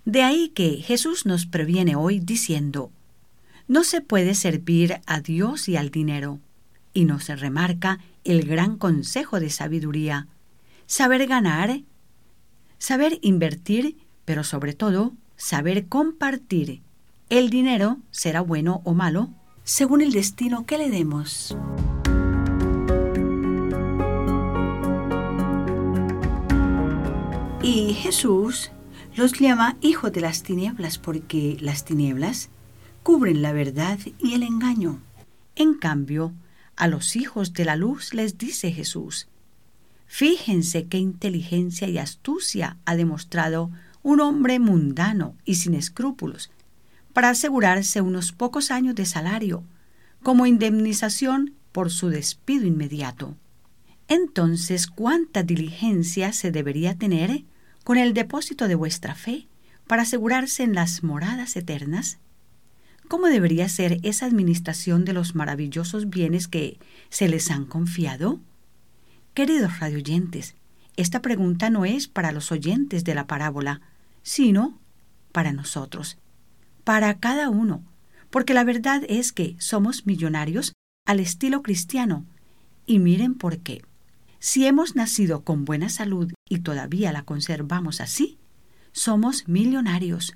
De 0.05 0.23
ahí 0.23 0.49
que 0.49 0.77
Jesús 0.77 1.25
nos 1.25 1.45
previene 1.45 1.95
hoy 1.95 2.19
diciendo, 2.19 2.91
no 3.67 3.83
se 3.83 4.01
puede 4.01 4.33
servir 4.35 5.01
a 5.05 5.19
Dios 5.19 5.67
y 5.67 5.75
al 5.75 5.91
dinero, 5.91 6.39
y 6.93 7.05
nos 7.05 7.27
remarca 7.27 7.99
el 8.23 8.47
gran 8.47 8.77
consejo 8.77 9.39
de 9.39 9.49
sabiduría, 9.49 10.27
saber 10.85 11.27
ganar, 11.27 11.81
saber 12.79 13.19
invertir, 13.21 13.97
pero 14.27 14.43
sobre 14.43 14.73
todo 14.73 15.13
saber 15.37 15.87
compartir. 15.87 16.81
El 17.29 17.49
dinero 17.49 17.99
será 18.11 18.41
bueno 18.41 18.81
o 18.83 18.93
malo 18.93 19.29
según 19.63 20.01
el 20.01 20.11
destino 20.11 20.65
que 20.65 20.77
le 20.77 20.89
demos. 20.89 21.55
Y 27.63 27.93
Jesús 27.93 28.71
los 29.15 29.31
llama 29.31 29.77
hijos 29.79 30.11
de 30.11 30.19
las 30.19 30.43
tinieblas 30.43 30.97
porque 30.97 31.55
las 31.61 31.85
tinieblas 31.85 32.49
cubren 33.03 33.41
la 33.41 33.53
verdad 33.53 33.97
y 34.19 34.33
el 34.33 34.43
engaño. 34.43 34.99
En 35.55 35.73
cambio, 35.73 36.33
a 36.75 36.89
los 36.89 37.15
hijos 37.15 37.53
de 37.53 37.63
la 37.63 37.77
luz 37.77 38.13
les 38.13 38.37
dice 38.37 38.73
Jesús, 38.73 39.29
Fíjense 40.05 40.87
qué 40.87 40.97
inteligencia 40.97 41.87
y 41.87 41.97
astucia 41.97 42.77
ha 42.85 42.95
demostrado 42.97 43.71
un 44.07 44.21
hombre 44.21 44.57
mundano 44.57 45.35
y 45.43 45.55
sin 45.55 45.73
escrúpulos 45.73 46.49
para 47.11 47.29
asegurarse 47.29 47.99
unos 47.99 48.31
pocos 48.31 48.71
años 48.71 48.95
de 48.95 49.05
salario 49.05 49.65
como 50.23 50.45
indemnización 50.45 51.55
por 51.73 51.91
su 51.91 52.07
despido 52.07 52.65
inmediato. 52.65 53.35
Entonces, 54.07 54.87
¿cuánta 54.87 55.43
diligencia 55.43 56.31
se 56.31 56.53
debería 56.53 56.97
tener 56.97 57.43
con 57.83 57.97
el 57.97 58.13
depósito 58.13 58.69
de 58.69 58.75
vuestra 58.75 59.13
fe 59.13 59.49
para 59.87 60.03
asegurarse 60.03 60.63
en 60.63 60.73
las 60.73 61.03
moradas 61.03 61.57
eternas? 61.57 62.17
¿Cómo 63.09 63.27
debería 63.27 63.67
ser 63.67 63.99
esa 64.03 64.25
administración 64.25 65.03
de 65.03 65.11
los 65.11 65.35
maravillosos 65.35 66.09
bienes 66.09 66.47
que 66.47 66.79
se 67.09 67.27
les 67.27 67.51
han 67.51 67.65
confiado? 67.65 68.39
Queridos 69.33 69.81
radioyentes, 69.81 70.55
esta 70.95 71.21
pregunta 71.21 71.69
no 71.69 71.83
es 71.83 72.07
para 72.07 72.31
los 72.31 72.53
oyentes 72.53 73.03
de 73.03 73.13
la 73.13 73.27
parábola, 73.27 73.81
sino 74.27 74.77
para 75.31 75.53
nosotros, 75.53 76.17
para 76.83 77.17
cada 77.17 77.49
uno, 77.49 77.81
porque 78.29 78.53
la 78.53 78.65
verdad 78.65 79.03
es 79.07 79.31
que 79.31 79.55
somos 79.57 80.05
millonarios 80.05 80.73
al 81.05 81.21
estilo 81.21 81.63
cristiano. 81.63 82.25
Y 82.85 82.99
miren 82.99 83.35
por 83.35 83.59
qué. 83.59 83.85
Si 84.39 84.67
hemos 84.67 84.97
nacido 84.97 85.45
con 85.45 85.63
buena 85.63 85.87
salud 85.87 86.33
y 86.49 86.59
todavía 86.59 87.13
la 87.13 87.23
conservamos 87.23 88.01
así, 88.01 88.37
somos 88.91 89.47
millonarios. 89.47 90.35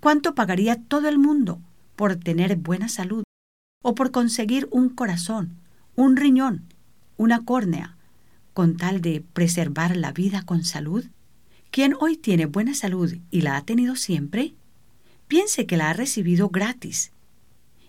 ¿Cuánto 0.00 0.34
pagaría 0.34 0.82
todo 0.82 1.06
el 1.10 1.18
mundo 1.18 1.60
por 1.96 2.16
tener 2.16 2.56
buena 2.56 2.88
salud 2.88 3.24
o 3.84 3.94
por 3.94 4.10
conseguir 4.10 4.68
un 4.70 4.88
corazón, 4.88 5.58
un 5.96 6.16
riñón, 6.16 6.64
una 7.18 7.44
córnea, 7.44 7.98
con 8.54 8.78
tal 8.78 9.02
de 9.02 9.22
preservar 9.34 9.98
la 9.98 10.12
vida 10.12 10.44
con 10.46 10.64
salud? 10.64 11.04
Quien 11.70 11.94
hoy 12.00 12.16
tiene 12.16 12.46
buena 12.46 12.74
salud 12.74 13.14
y 13.30 13.42
la 13.42 13.56
ha 13.56 13.64
tenido 13.64 13.96
siempre, 13.96 14.54
piense 15.26 15.66
que 15.66 15.76
la 15.76 15.90
ha 15.90 15.92
recibido 15.92 16.48
gratis. 16.48 17.12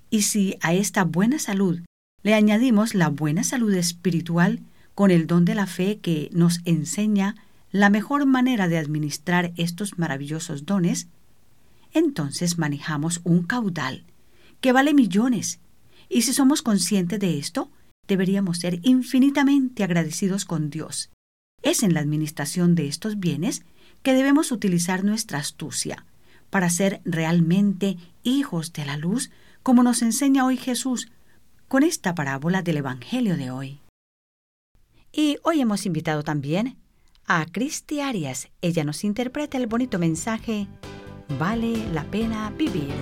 Y 0.10 0.24
si 0.24 0.58
a 0.62 0.74
esta 0.74 1.04
buena 1.04 1.40
salud 1.40 1.82
le 2.22 2.34
añadimos 2.34 2.94
la 2.94 3.10
buena 3.10 3.44
salud 3.44 3.74
espiritual 3.74 4.60
con 4.96 5.12
el 5.12 5.28
don 5.28 5.46
de 5.46 5.56
la 5.56 5.66
fe 5.66 6.00
que 6.00 6.30
nos 6.34 6.60
enseña 6.66 7.36
la 7.72 7.90
mejor 7.90 8.26
manera 8.26 8.68
de 8.68 8.78
administrar 8.78 9.54
estos 9.56 9.98
maravillosos 9.98 10.66
dones, 10.66 11.08
entonces 11.94 12.58
manejamos 12.58 13.22
un 13.24 13.44
caudal 13.44 14.04
que 14.60 14.72
vale 14.72 14.94
millones. 14.94 15.60
Y 16.10 16.24
si 16.24 16.34
somos 16.34 16.62
conscientes 16.62 17.20
de 17.20 17.38
esto, 17.38 17.72
deberíamos 18.08 18.58
ser 18.58 18.80
infinitamente 18.84 19.84
agradecidos 19.84 20.44
con 20.44 20.70
Dios. 20.70 21.10
Es 21.62 21.84
en 21.84 21.94
la 21.94 22.00
administración 22.00 22.76
de 22.76 22.88
estos 22.88 23.20
bienes 23.20 23.64
que 24.04 24.14
debemos 24.14 24.52
utilizar 24.52 25.04
nuestra 25.04 25.40
astucia 25.40 26.06
para 26.50 26.70
ser 26.70 27.02
realmente 27.06 27.98
hijos 28.24 28.74
de 28.74 28.86
la 28.86 28.98
luz, 28.98 29.30
como 29.62 29.84
nos 29.84 30.02
enseña 30.02 30.46
hoy 30.46 30.58
Jesús 30.58 31.10
con 31.68 31.84
esta 31.84 32.16
parábola 32.16 32.62
del 32.62 32.78
Evangelio 32.78 33.38
de 33.38 33.52
hoy. 33.52 33.80
Y 35.12 35.38
hoy 35.44 35.62
hemos 35.62 35.86
invitado 35.86 36.24
también 36.24 36.78
a 37.26 37.46
Cristi 37.46 38.00
Arias. 38.00 38.50
Ella 38.62 38.84
nos 38.84 39.04
interpreta 39.04 39.58
el 39.58 39.68
bonito 39.68 40.00
mensaje 40.00 40.68
Vale 41.38 41.78
la 41.94 42.04
pena 42.04 42.52
vivir. 42.58 42.94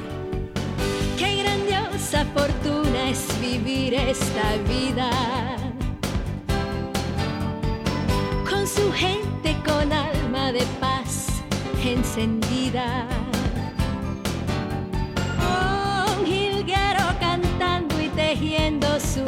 Qué 1.17 1.43
grandiosa 1.43 2.25
fortuna 2.25 3.09
es 3.09 3.25
vivir 3.39 3.93
esta 3.93 4.57
vida. 4.67 5.56
Con 8.49 8.65
su 8.65 8.91
gente 8.93 9.55
con 9.65 9.91
alma 9.91 10.51
de 10.51 10.63
paz 10.79 11.41
encendida. 11.83 13.07
Un 16.17 16.25
jilguero 16.25 17.05
cantando 17.19 18.01
y 18.01 18.07
tejiendo 18.09 18.87
su 18.99 19.21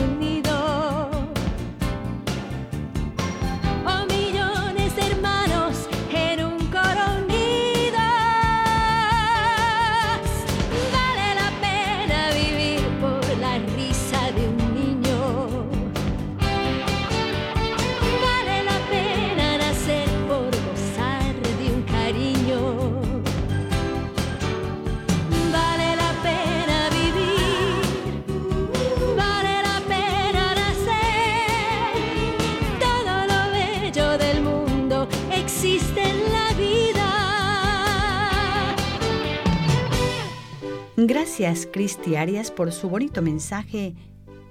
Gracias, 41.39 41.69
Cristi 41.71 42.17
Arias, 42.17 42.51
por 42.51 42.73
su 42.73 42.89
bonito 42.89 43.21
mensaje 43.21 43.95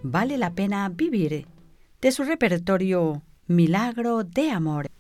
Vale 0.03 0.39
la 0.39 0.55
pena 0.55 0.89
vivir, 0.89 1.47
de 2.01 2.13
su 2.13 2.25
repertorio 2.25 3.23
Milagro 3.47 4.25
de 4.25 4.51
Amor. 4.51 4.91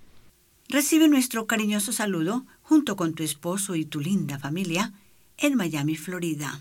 Recibe 0.69 1.09
nuestro 1.09 1.47
cariñoso 1.47 1.93
saludo 1.93 2.45
junto 2.61 2.95
con 2.95 3.15
tu 3.15 3.23
esposo 3.23 3.75
y 3.75 3.87
tu 3.87 4.01
linda 4.01 4.39
familia 4.39 4.93
en 5.39 5.55
Miami, 5.55 5.97
Florida. 5.97 6.61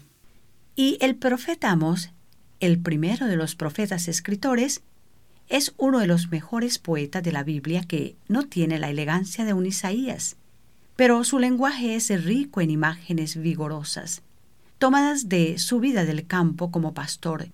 Y 0.78 0.98
el 1.02 1.18
profeta 1.18 1.72
Amos, 1.72 2.12
el 2.62 2.80
primero 2.80 3.26
de 3.26 3.36
los 3.36 3.56
profetas 3.56 4.08
escritores, 4.08 4.82
es 5.50 5.74
uno 5.76 6.00
de 6.00 6.08
los 6.08 6.30
mejores 6.30 6.80
poetas 6.80 7.22
de 7.22 7.34
la 7.34 7.44
Biblia 7.44 7.84
que 7.84 8.16
no 8.30 8.44
tiene 8.44 8.80
la 8.80 8.90
elegancia 8.90 9.44
de 9.44 9.52
un 9.52 9.66
Isaías, 9.66 10.38
pero 10.96 11.22
su 11.26 11.38
lenguaje 11.38 11.96
es 11.96 12.24
rico 12.24 12.62
en 12.62 12.70
imágenes 12.72 13.36
vigorosas, 13.36 14.24
tomadas 14.78 15.30
de 15.30 15.58
su 15.58 15.80
vida 15.80 16.06
del 16.06 16.28
campo 16.28 16.72
como 16.72 16.94
pastor. 16.94 17.50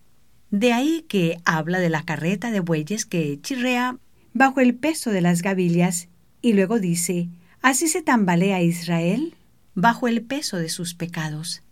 De 0.51 0.73
ahí 0.73 1.05
que 1.07 1.38
habla 1.45 1.79
de 1.79 1.89
la 1.89 2.03
carreta 2.03 2.51
de 2.51 2.59
bueyes 2.59 3.05
que 3.05 3.39
chirrea 3.41 3.97
bajo 4.33 4.59
el 4.59 4.75
peso 4.75 5.12
de 5.12 5.21
las 5.21 5.41
gavillas 5.41 6.09
y 6.41 6.53
luego 6.53 6.79
dice, 6.79 7.29
así 7.62 7.88
se 7.88 8.01
tambalea 8.01 8.62
Israel 8.62 9.36
bajo 9.75 10.07
el 10.07 10.21
peso 10.21 10.57
de 10.57 10.69
sus 10.69 10.93
pecados. 10.93 11.63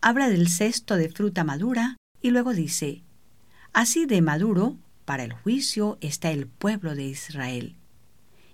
Habla 0.00 0.28
del 0.28 0.48
cesto 0.48 0.96
de 0.96 1.08
fruta 1.08 1.44
madura 1.44 1.96
y 2.22 2.30
luego 2.30 2.54
dice, 2.54 3.02
así 3.72 4.06
de 4.06 4.22
maduro 4.22 4.76
para 5.04 5.24
el 5.24 5.32
juicio 5.32 5.98
está 6.00 6.30
el 6.30 6.46
pueblo 6.46 6.94
de 6.94 7.04
Israel. 7.04 7.76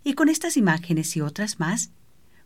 Y 0.04 0.14
con 0.14 0.28
estas 0.28 0.56
imágenes 0.56 1.16
y 1.16 1.20
otras 1.20 1.60
más, 1.60 1.90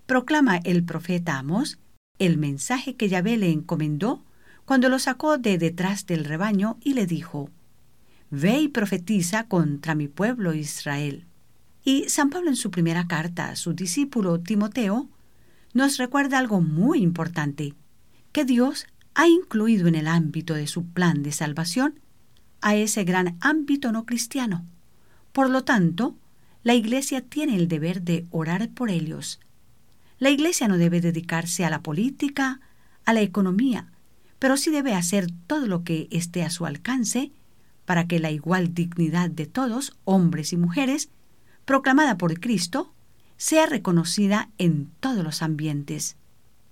proclama 0.06 0.58
el 0.58 0.84
profeta 0.84 1.38
Amos 1.38 1.78
el 2.18 2.38
mensaje 2.38 2.96
que 2.96 3.08
Yahvé 3.08 3.36
le 3.36 3.50
encomendó 3.50 4.24
cuando 4.64 4.88
lo 4.88 4.98
sacó 4.98 5.38
de 5.38 5.58
detrás 5.58 6.06
del 6.06 6.24
rebaño 6.24 6.78
y 6.82 6.94
le 6.94 7.06
dijo, 7.06 7.50
Ve 8.30 8.60
y 8.60 8.68
profetiza 8.68 9.44
contra 9.44 9.94
mi 9.94 10.08
pueblo 10.08 10.52
Israel. 10.54 11.26
Y 11.84 12.08
San 12.08 12.30
Pablo 12.30 12.50
en 12.50 12.56
su 12.56 12.70
primera 12.70 13.06
carta 13.06 13.50
a 13.50 13.56
su 13.56 13.72
discípulo 13.72 14.40
Timoteo 14.40 15.08
nos 15.72 15.98
recuerda 15.98 16.38
algo 16.38 16.60
muy 16.60 17.00
importante, 17.00 17.74
que 18.32 18.44
Dios 18.44 18.86
ha 19.14 19.28
incluido 19.28 19.86
en 19.86 19.94
el 19.94 20.08
ámbito 20.08 20.54
de 20.54 20.66
su 20.66 20.86
plan 20.86 21.22
de 21.22 21.32
salvación 21.32 22.00
a 22.60 22.74
ese 22.74 23.04
gran 23.04 23.36
ámbito 23.40 23.92
no 23.92 24.04
cristiano. 24.04 24.66
Por 25.32 25.48
lo 25.48 25.64
tanto, 25.64 26.16
la 26.62 26.74
Iglesia 26.74 27.20
tiene 27.20 27.54
el 27.56 27.68
deber 27.68 28.02
de 28.02 28.26
orar 28.30 28.68
por 28.70 28.90
ellos. 28.90 29.38
La 30.18 30.30
Iglesia 30.30 30.66
no 30.66 30.78
debe 30.78 31.00
dedicarse 31.00 31.64
a 31.64 31.70
la 31.70 31.82
política, 31.82 32.60
a 33.04 33.12
la 33.12 33.20
economía, 33.20 33.92
pero 34.38 34.56
sí 34.56 34.70
debe 34.70 34.94
hacer 34.94 35.28
todo 35.46 35.66
lo 35.66 35.84
que 35.84 36.08
esté 36.10 36.42
a 36.42 36.50
su 36.50 36.64
alcance 36.64 37.32
para 37.84 38.06
que 38.06 38.18
la 38.18 38.30
igual 38.30 38.74
dignidad 38.74 39.30
de 39.30 39.46
todos, 39.46 39.96
hombres 40.04 40.52
y 40.52 40.56
mujeres, 40.56 41.10
proclamada 41.64 42.16
por 42.16 42.40
Cristo, 42.40 42.92
sea 43.36 43.66
reconocida 43.66 44.50
en 44.58 44.90
todos 45.00 45.22
los 45.22 45.42
ambientes. 45.42 46.16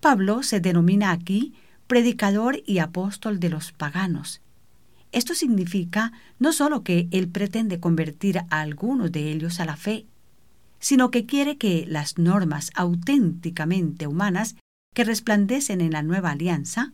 Pablo 0.00 0.42
se 0.42 0.60
denomina 0.60 1.10
aquí 1.10 1.54
predicador 1.86 2.62
y 2.66 2.78
apóstol 2.78 3.40
de 3.40 3.50
los 3.50 3.72
paganos. 3.72 4.40
Esto 5.12 5.34
significa 5.34 6.12
no 6.38 6.52
solo 6.52 6.82
que 6.82 7.08
él 7.10 7.28
pretende 7.28 7.78
convertir 7.78 8.38
a 8.38 8.60
algunos 8.60 9.12
de 9.12 9.30
ellos 9.30 9.60
a 9.60 9.64
la 9.64 9.76
fe, 9.76 10.06
sino 10.84 11.10
que 11.10 11.24
quiere 11.24 11.56
que 11.56 11.86
las 11.88 12.18
normas 12.18 12.70
auténticamente 12.74 14.06
humanas 14.06 14.54
que 14.94 15.02
resplandecen 15.02 15.80
en 15.80 15.92
la 15.92 16.02
nueva 16.02 16.32
alianza 16.32 16.92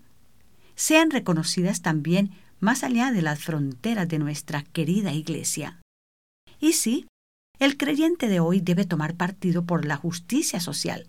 sean 0.76 1.10
reconocidas 1.10 1.82
también 1.82 2.30
más 2.60 2.84
allá 2.84 3.10
de 3.10 3.20
las 3.20 3.40
fronteras 3.40 4.06
de 4.06 4.20
nuestra 4.20 4.62
querida 4.62 5.12
Iglesia. 5.12 5.80
Y 6.60 6.74
sí, 6.74 7.08
el 7.58 7.76
creyente 7.76 8.28
de 8.28 8.38
hoy 8.38 8.60
debe 8.60 8.84
tomar 8.84 9.16
partido 9.16 9.64
por 9.64 9.84
la 9.84 9.96
justicia 9.96 10.60
social, 10.60 11.08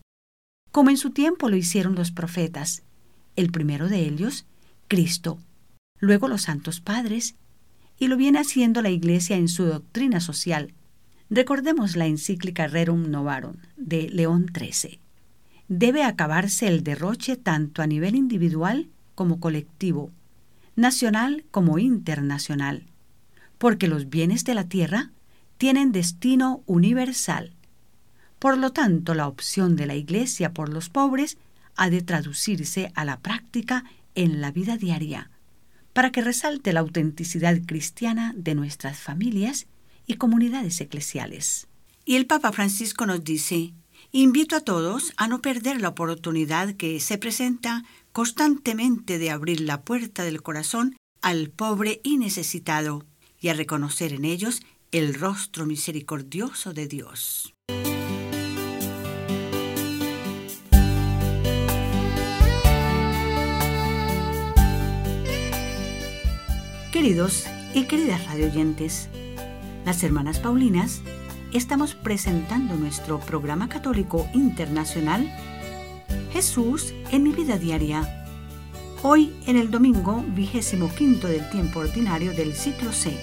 como 0.71 0.89
en 0.89 0.97
su 0.97 1.11
tiempo 1.11 1.49
lo 1.49 1.57
hicieron 1.57 1.93
los 1.93 2.11
profetas, 2.11 2.81
el 3.35 3.51
primero 3.51 3.89
de 3.89 4.07
ellos, 4.07 4.47
Cristo, 4.87 5.37
luego 5.99 6.27
los 6.27 6.41
santos 6.41 6.81
padres, 6.81 7.35
y 7.99 8.07
lo 8.07 8.17
viene 8.17 8.39
haciendo 8.39 8.81
la 8.81 8.89
Iglesia 8.89 9.35
en 9.35 9.49
su 9.49 9.65
doctrina 9.65 10.19
social. 10.19 10.73
Recordemos 11.33 11.95
la 11.95 12.07
encíclica 12.07 12.67
Rerum 12.67 13.09
Novarum 13.09 13.55
de 13.77 14.09
León 14.09 14.47
XIII. 14.53 14.99
Debe 15.69 16.03
acabarse 16.03 16.67
el 16.67 16.83
derroche 16.83 17.37
tanto 17.37 17.81
a 17.81 17.87
nivel 17.87 18.15
individual 18.15 18.89
como 19.15 19.39
colectivo, 19.39 20.11
nacional 20.75 21.45
como 21.49 21.79
internacional, 21.79 22.83
porque 23.57 23.87
los 23.87 24.09
bienes 24.09 24.43
de 24.43 24.55
la 24.55 24.65
tierra 24.65 25.11
tienen 25.57 25.93
destino 25.93 26.63
universal. 26.65 27.53
Por 28.37 28.57
lo 28.57 28.73
tanto, 28.73 29.13
la 29.13 29.29
opción 29.29 29.77
de 29.77 29.85
la 29.85 29.95
Iglesia 29.95 30.51
por 30.51 30.67
los 30.67 30.89
pobres 30.89 31.37
ha 31.77 31.89
de 31.89 32.01
traducirse 32.01 32.91
a 32.93 33.05
la 33.05 33.21
práctica 33.21 33.85
en 34.15 34.41
la 34.41 34.51
vida 34.51 34.75
diaria, 34.75 35.31
para 35.93 36.11
que 36.11 36.23
resalte 36.23 36.73
la 36.73 36.81
autenticidad 36.81 37.57
cristiana 37.65 38.33
de 38.35 38.53
nuestras 38.53 38.99
familias 38.99 39.67
y 40.05 40.15
comunidades 40.15 40.79
eclesiales. 40.81 41.67
Y 42.05 42.15
el 42.15 42.25
Papa 42.25 42.51
Francisco 42.51 43.05
nos 43.05 43.23
dice, 43.23 43.73
invito 44.11 44.55
a 44.55 44.61
todos 44.61 45.13
a 45.17 45.27
no 45.27 45.41
perder 45.41 45.81
la 45.81 45.89
oportunidad 45.89 46.73
que 46.75 46.99
se 46.99 47.17
presenta 47.17 47.83
constantemente 48.11 49.19
de 49.19 49.31
abrir 49.31 49.61
la 49.61 49.81
puerta 49.81 50.23
del 50.23 50.41
corazón 50.41 50.95
al 51.21 51.49
pobre 51.49 52.01
y 52.03 52.17
necesitado 52.17 53.05
y 53.39 53.49
a 53.49 53.53
reconocer 53.53 54.13
en 54.13 54.25
ellos 54.25 54.61
el 54.91 55.13
rostro 55.13 55.65
misericordioso 55.65 56.73
de 56.73 56.87
Dios. 56.87 57.53
Queridos 66.91 67.45
y 67.73 67.85
queridas 67.85 68.25
radioyentes, 68.25 69.09
las 69.85 70.03
hermanas 70.03 70.39
Paulinas 70.39 71.01
estamos 71.53 71.95
presentando 71.95 72.75
nuestro 72.75 73.19
programa 73.19 73.67
católico 73.67 74.27
internacional 74.33 75.31
Jesús 76.31 76.93
en 77.11 77.23
mi 77.23 77.31
vida 77.31 77.57
diaria. 77.57 78.25
Hoy 79.03 79.33
en 79.47 79.57
el 79.57 79.71
domingo 79.71 80.23
vigésimo 80.29 80.89
quinto 80.93 81.27
del 81.27 81.49
tiempo 81.49 81.79
ordinario 81.79 82.31
del 82.33 82.53
ciclo 82.53 82.91
C. 82.91 83.17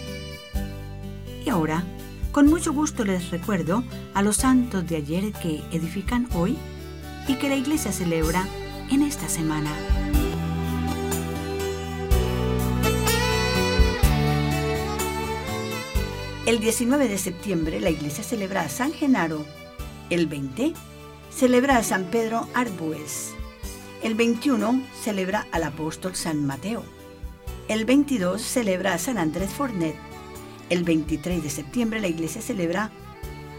Y 1.44 1.49
ahora, 1.49 1.85
con 2.33 2.47
mucho 2.47 2.73
gusto 2.73 3.05
les 3.05 3.31
recuerdo 3.31 3.85
a 4.14 4.23
los 4.23 4.37
santos 4.37 4.87
de 4.87 4.97
ayer 4.97 5.33
que 5.33 5.62
edifican 5.71 6.29
hoy 6.35 6.57
y 7.29 7.35
que 7.35 7.49
la 7.49 7.57
iglesia 7.57 7.92
celebra 7.92 8.47
en 8.90 9.03
esta 9.03 9.29
semana. 9.29 9.71
El 16.49 16.61
19 16.61 17.09
de 17.09 17.19
septiembre 17.19 17.79
la 17.79 17.91
iglesia 17.91 18.25
celebra 18.25 18.63
a 18.63 18.71
San 18.71 18.91
Genaro. 18.91 19.45
El 20.09 20.29
20 20.29 20.73
celebra 21.29 21.77
a 21.77 21.83
San 21.83 22.05
Pedro 22.05 22.49
Arbues. 22.55 23.35
El 24.03 24.15
21 24.15 24.83
celebra 24.99 25.47
al 25.53 25.65
apóstol 25.65 26.17
San 26.17 26.47
Mateo. 26.47 26.85
El 27.69 27.85
22 27.85 28.41
celebra 28.41 28.95
a 28.95 28.99
San 28.99 29.19
Andrés 29.19 29.51
Fornet. 29.51 29.95
El 30.71 30.85
23 30.85 31.43
de 31.43 31.51
septiembre 31.51 32.01
la 32.01 32.09
iglesia 32.09 32.41
celebra 32.41 32.93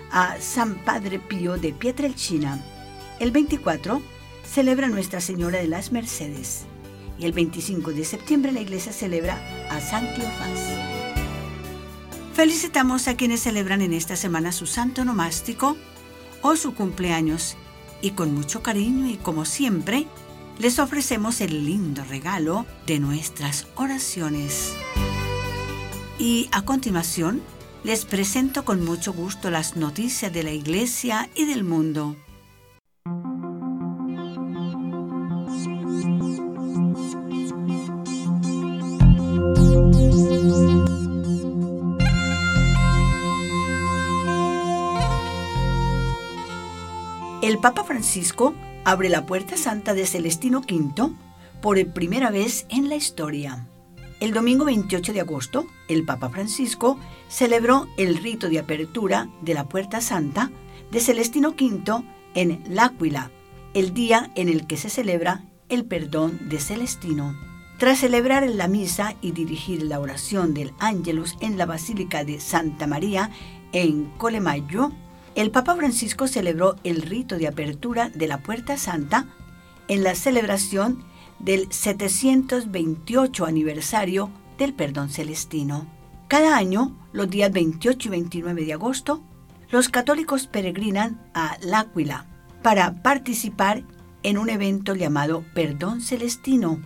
a 0.10 0.38
San 0.39 0.84
Padre 0.84 1.19
Pío 1.19 1.60
de 1.60 1.73
Pietrelcina. 1.73 2.60
El 3.19 3.30
24 3.30 4.02
celebra 4.52 4.88
a 4.88 4.89
Nuestra 4.89 5.21
Señora 5.21 5.60
de 5.60 5.67
las 5.67 5.91
Mercedes. 5.91 6.65
Y 7.19 7.25
el 7.25 7.34
25 7.34 7.91
de 7.91 8.04
septiembre 8.04 8.52
la 8.52 8.62
iglesia 8.62 8.91
celebra 8.91 9.38
a 9.69 9.80
San 9.80 10.12
Cleofás. 10.15 10.98
Felicitamos 12.39 13.10
a 13.10 13.17
quienes 13.17 13.41
celebran 13.41 13.82
en 13.82 13.91
esta 13.91 14.15
semana 14.15 14.54
su 14.54 14.65
santo 14.65 15.04
nomástico 15.04 15.75
o 16.41 16.56
su 16.56 16.73
cumpleaños 16.73 17.58
y 18.02 18.12
con 18.12 18.34
mucho 18.34 18.63
cariño 18.63 19.08
y 19.08 19.17
como 19.17 19.43
siempre 19.43 20.08
les 20.58 20.80
ofrecemos 20.80 21.41
el 21.41 21.65
lindo 21.65 22.02
regalo 22.06 22.65
de 22.88 22.99
nuestras 22.99 23.67
oraciones. 23.75 24.73
Y 26.17 26.47
a 26.54 26.62
continuación 26.62 27.41
les 27.84 28.06
presento 28.06 28.63
con 28.63 28.86
mucho 28.86 29.12
gusto 29.12 29.52
las 29.52 29.75
noticias 29.75 30.32
de 30.32 30.43
la 30.43 30.54
iglesia 30.54 31.30
y 31.36 31.43
del 31.43 31.65
mundo. 31.65 32.15
Papa 47.62 47.84
Francisco 47.84 48.56
abre 48.86 49.10
la 49.10 49.26
puerta 49.26 49.58
santa 49.58 49.93
de 49.93 50.06
Celestino 50.06 50.60
V 50.62 51.12
por 51.62 51.86
primera 51.91 52.30
vez 52.30 52.65
en 52.69 52.88
la 52.88 52.95
historia. 52.95 53.67
El 54.22 54.32
domingo 54.32 54.63
28 54.63 55.12
de 55.12 55.19
agosto, 55.19 55.67
el 55.89 56.06
Papa 56.06 56.30
Francisco 56.30 56.98
celebró 57.28 57.89
el 57.98 58.15
rito 58.15 58.48
de 58.48 58.60
apertura 58.60 59.28
de 59.41 59.54
la 59.56 59.67
Puerta 59.67 60.00
Santa 60.00 60.52
de 60.89 61.02
Celestino 61.02 61.50
V 61.50 62.02
en 62.34 62.63
L'Aquila, 62.69 63.30
el 63.74 63.93
día 63.93 64.32
en 64.36 64.48
el 64.48 64.65
que 64.65 64.78
se 64.78 64.89
celebra 64.89 65.43
el 65.67 65.84
perdón 65.84 66.39
de 66.48 66.60
Celestino. 66.60 67.36
Tras 67.78 68.00
celebrar 68.00 68.48
la 68.50 68.69
misa 68.69 69.15
y 69.19 69.32
dirigir 69.32 69.84
la 69.84 70.00
oración 70.00 70.54
del 70.54 70.74
Ángelus 70.80 71.36
en 71.41 71.58
la 71.58 71.65
Basílica 71.65 72.24
de 72.24 72.39
Santa 72.39 72.88
María 72.88 73.32
en 73.74 74.06
Colemayo, 74.17 74.93
el 75.35 75.51
Papa 75.51 75.75
Francisco 75.75 76.27
celebró 76.27 76.75
el 76.83 77.01
rito 77.01 77.37
de 77.37 77.47
apertura 77.47 78.09
de 78.09 78.27
la 78.27 78.39
Puerta 78.39 78.77
Santa 78.77 79.27
en 79.87 80.03
la 80.03 80.15
celebración 80.15 81.03
del 81.39 81.71
728 81.71 83.45
aniversario 83.45 84.31
del 84.57 84.73
perdón 84.73 85.09
celestino. 85.09 85.87
Cada 86.27 86.57
año, 86.57 86.95
los 87.11 87.29
días 87.29 87.51
28 87.51 88.07
y 88.07 88.11
29 88.11 88.65
de 88.65 88.73
agosto, 88.73 89.23
los 89.71 89.89
católicos 89.89 90.47
peregrinan 90.47 91.21
a 91.33 91.57
L'Aquila 91.61 92.25
para 92.61 93.01
participar 93.01 93.83
en 94.23 94.37
un 94.37 94.49
evento 94.49 94.95
llamado 94.95 95.45
Perdón 95.53 96.01
Celestino. 96.01 96.81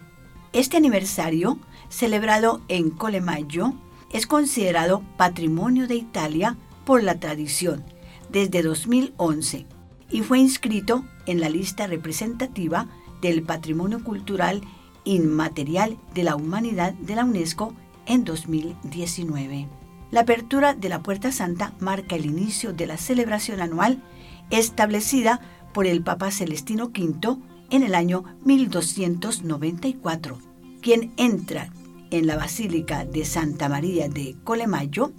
Este 0.52 0.78
aniversario, 0.78 1.58
celebrado 1.90 2.62
en 2.68 2.92
Colemayo, 2.92 3.74
es 4.12 4.28
considerado 4.28 5.04
patrimonio 5.18 5.88
de 5.88 5.96
Italia 5.96 6.58
por 6.86 7.02
la 7.02 7.20
tradición 7.20 7.93
desde 8.34 8.64
2011 8.64 9.66
y 10.10 10.22
fue 10.22 10.40
inscrito 10.40 11.06
en 11.26 11.40
la 11.40 11.50
lista 11.50 11.88
representativa 11.88 12.90
del 13.22 13.44
Patrimonio 13.44 14.04
Cultural 14.04 14.62
Inmaterial 15.06 15.98
de 16.14 16.24
la 16.24 16.36
Humanidad 16.36 16.94
de 16.94 17.16
la 17.16 17.24
UNESCO 17.24 17.74
en 18.06 18.26
2019. 18.26 19.70
La 20.12 20.22
apertura 20.22 20.74
de 20.74 20.90
la 20.90 21.02
Puerta 21.02 21.32
Santa 21.32 21.74
marca 21.80 22.16
el 22.16 22.26
inicio 22.26 22.74
de 22.74 22.88
la 22.88 22.98
celebración 22.98 23.62
anual 23.62 24.04
establecida 24.50 25.40
por 25.74 25.88
el 25.88 26.04
Papa 26.04 26.30
Celestino 26.32 26.86
V 26.86 27.38
en 27.70 27.84
el 27.84 27.96
año 27.96 28.24
1294, 28.46 30.38
quien 30.82 31.14
entra 31.18 31.72
en 32.12 32.28
la 32.28 32.36
Basílica 32.36 33.06
de 33.06 33.26
Santa 33.26 33.70
María 33.70 34.08
de 34.08 34.36
Colemayo, 34.44 35.12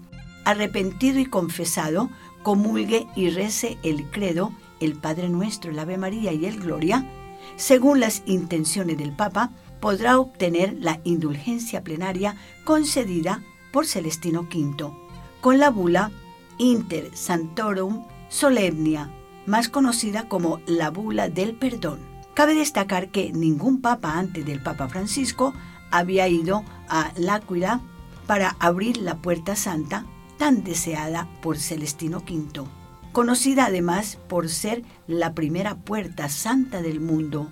arrepentido 0.45 1.19
y 1.19 1.27
confesado 1.27 2.11
comulgue 2.45 3.09
y 3.17 3.31
rece 3.31 3.79
el 3.83 4.09
credo, 4.11 4.53
el 4.79 4.95
Padre 4.95 5.29
Nuestro, 5.29 5.73
el 5.73 5.79
Ave 5.81 5.99
María 5.99 6.33
y 6.33 6.47
el 6.47 6.61
Gloria, 6.61 7.11
según 7.57 7.99
las 7.99 8.23
intenciones 8.27 8.97
del 8.99 9.11
Papa, 9.11 9.51
podrá 9.81 10.21
obtener 10.21 10.77
la 10.79 11.01
indulgencia 11.03 11.83
plenaria 11.83 12.37
concedida 12.65 13.43
por 13.73 13.87
Celestino 13.87 14.43
V, 14.43 14.93
con 15.41 15.59
la 15.59 15.71
bula 15.71 16.13
Inter 16.59 17.11
Santorum 17.17 18.05
Solemnia, 18.29 19.11
más 19.47 19.69
conocida 19.69 20.29
como 20.29 20.61
la 20.67 20.91
bula 20.91 21.29
del 21.29 21.55
perdón. 21.55 21.99
Cabe 22.35 22.55
destacar 22.55 23.11
que 23.11 23.33
ningún 23.33 23.81
papa 23.81 24.19
antes 24.19 24.45
del 24.45 24.63
Papa 24.63 24.89
Francisco 24.89 25.55
había 25.91 26.29
ido 26.29 26.65
a 26.89 27.13
L'Aquila 27.17 27.81
para 28.27 28.57
abrir 28.59 28.97
la 28.97 29.17
puerta 29.17 29.55
santa 29.55 30.07
tan 30.39 30.65
deseada 30.65 31.29
por 31.43 31.59
Celestino 31.59 32.19
V, 32.19 32.65
conocida 33.13 33.67
además 33.67 34.19
por 34.29 34.49
ser 34.49 34.83
la 35.07 35.35
primera 35.35 35.77
puerta 35.77 36.29
santa 36.29 36.83
del 36.83 37.01
mundo. 37.01 37.51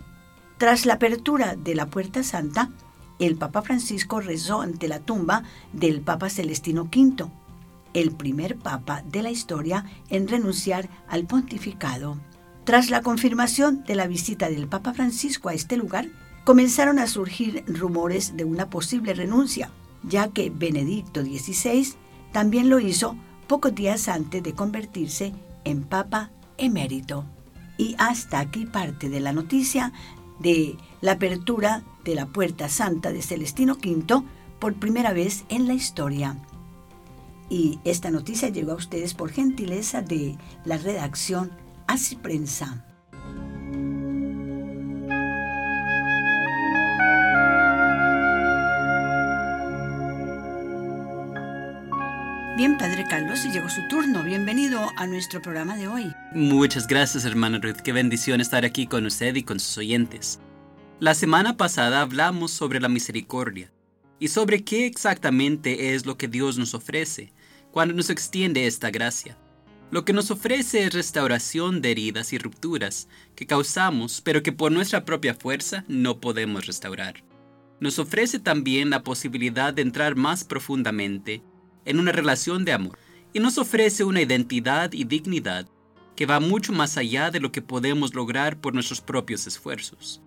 Tras 0.58 0.86
la 0.86 0.94
apertura 0.94 1.56
de 1.56 1.74
la 1.74 1.86
puerta 1.86 2.22
santa, 2.22 2.70
el 3.18 3.36
Papa 3.36 3.62
Francisco 3.62 4.20
rezó 4.20 4.60
ante 4.60 4.88
la 4.88 5.00
tumba 5.00 5.44
del 5.72 6.00
Papa 6.00 6.28
Celestino 6.28 6.84
V, 6.84 7.30
el 7.94 8.12
primer 8.12 8.56
papa 8.56 9.02
de 9.06 9.22
la 9.22 9.30
historia 9.30 9.84
en 10.08 10.28
renunciar 10.28 10.88
al 11.08 11.26
pontificado. 11.26 12.18
Tras 12.64 12.90
la 12.90 13.02
confirmación 13.02 13.84
de 13.84 13.96
la 13.96 14.06
visita 14.06 14.48
del 14.48 14.68
Papa 14.68 14.94
Francisco 14.94 15.48
a 15.48 15.54
este 15.54 15.76
lugar, 15.76 16.08
comenzaron 16.44 16.98
a 16.98 17.06
surgir 17.06 17.64
rumores 17.66 18.36
de 18.36 18.44
una 18.44 18.70
posible 18.70 19.14
renuncia, 19.14 19.70
ya 20.02 20.28
que 20.28 20.50
Benedicto 20.50 21.22
XVI 21.22 21.94
también 22.32 22.68
lo 22.68 22.80
hizo 22.80 23.16
pocos 23.46 23.74
días 23.74 24.08
antes 24.08 24.42
de 24.42 24.54
convertirse 24.54 25.32
en 25.64 25.82
Papa 25.84 26.30
emérito. 26.58 27.24
Y 27.78 27.94
hasta 27.98 28.40
aquí 28.40 28.66
parte 28.66 29.08
de 29.08 29.20
la 29.20 29.32
noticia 29.32 29.92
de 30.38 30.76
la 31.00 31.12
apertura 31.12 31.82
de 32.04 32.14
la 32.14 32.26
Puerta 32.26 32.68
Santa 32.68 33.12
de 33.12 33.22
Celestino 33.22 33.74
V 33.74 34.22
por 34.58 34.74
primera 34.74 35.12
vez 35.12 35.44
en 35.48 35.66
la 35.66 35.74
historia. 35.74 36.36
Y 37.48 37.78
esta 37.84 38.10
noticia 38.10 38.48
llegó 38.48 38.72
a 38.72 38.76
ustedes 38.76 39.14
por 39.14 39.30
gentileza 39.30 40.02
de 40.02 40.36
la 40.64 40.78
redacción 40.78 41.50
Así 41.86 42.16
Prensa. 42.16 42.91
Bien, 52.62 52.78
Padre 52.78 53.04
Carlos, 53.10 53.44
y 53.44 53.50
llegó 53.50 53.68
su 53.68 53.80
turno. 53.88 54.22
Bienvenido 54.22 54.88
a 54.94 55.08
nuestro 55.08 55.42
programa 55.42 55.76
de 55.76 55.88
hoy. 55.88 56.14
Muchas 56.32 56.86
gracias, 56.86 57.24
hermana 57.24 57.58
Ruth. 57.58 57.78
Qué 57.82 57.92
bendición 57.92 58.40
estar 58.40 58.64
aquí 58.64 58.86
con 58.86 59.04
usted 59.04 59.34
y 59.34 59.42
con 59.42 59.58
sus 59.58 59.78
oyentes. 59.78 60.38
La 61.00 61.14
semana 61.14 61.56
pasada 61.56 62.02
hablamos 62.02 62.52
sobre 62.52 62.78
la 62.78 62.88
misericordia 62.88 63.72
y 64.20 64.28
sobre 64.28 64.62
qué 64.62 64.86
exactamente 64.86 65.96
es 65.96 66.06
lo 66.06 66.16
que 66.16 66.28
Dios 66.28 66.56
nos 66.56 66.72
ofrece 66.74 67.32
cuando 67.72 67.94
nos 67.94 68.10
extiende 68.10 68.68
esta 68.68 68.92
gracia. 68.92 69.36
Lo 69.90 70.04
que 70.04 70.12
nos 70.12 70.30
ofrece 70.30 70.84
es 70.84 70.94
restauración 70.94 71.82
de 71.82 71.90
heridas 71.90 72.32
y 72.32 72.38
rupturas 72.38 73.08
que 73.34 73.44
causamos, 73.44 74.20
pero 74.20 74.44
que 74.44 74.52
por 74.52 74.70
nuestra 74.70 75.04
propia 75.04 75.34
fuerza 75.34 75.84
no 75.88 76.20
podemos 76.20 76.64
restaurar. 76.66 77.24
nos 77.80 77.98
ofrece 77.98 78.38
también 78.38 78.88
la 78.90 79.02
posibilidad 79.02 79.74
de 79.74 79.82
entrar 79.82 80.14
más 80.14 80.44
profundamente 80.44 81.42
en 81.84 81.98
una 81.98 82.12
relación 82.12 82.64
de 82.64 82.72
amor 82.72 82.98
y 83.32 83.40
nos 83.40 83.58
ofrece 83.58 84.04
una 84.04 84.20
identidad 84.20 84.92
y 84.92 85.04
dignidad 85.04 85.66
que 86.16 86.26
va 86.26 86.40
mucho 86.40 86.72
más 86.72 86.96
allá 86.96 87.30
de 87.30 87.40
lo 87.40 87.52
que 87.52 87.62
podemos 87.62 88.14
lograr 88.14 88.60
por 88.60 88.74
nuestros 88.74 89.00
propios 89.00 89.46
esfuerzos. 89.46 90.22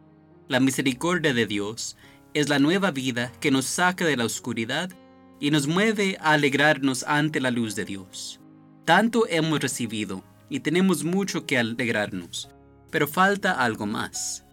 La 0.47 0.59
misericordia 0.59 1.33
de 1.33 1.45
Dios 1.45 1.97
es 2.33 2.49
la 2.49 2.59
nueva 2.59 2.91
vida 2.91 3.31
que 3.39 3.51
nos 3.51 3.65
saca 3.65 4.05
de 4.05 4.17
la 4.17 4.25
oscuridad 4.25 4.91
y 5.39 5.51
nos 5.51 5.67
mueve 5.67 6.17
a 6.19 6.33
alegrarnos 6.33 7.03
ante 7.03 7.39
la 7.39 7.51
luz 7.51 7.75
de 7.75 7.85
Dios. 7.85 8.39
Tanto 8.83 9.25
hemos 9.27 9.59
recibido 9.59 10.23
y 10.49 10.59
tenemos 10.59 11.03
mucho 11.03 11.45
que 11.45 11.57
alegrarnos, 11.57 12.49
pero 12.91 13.07
falta 13.07 13.51
algo 13.53 13.85
más. 13.85 14.45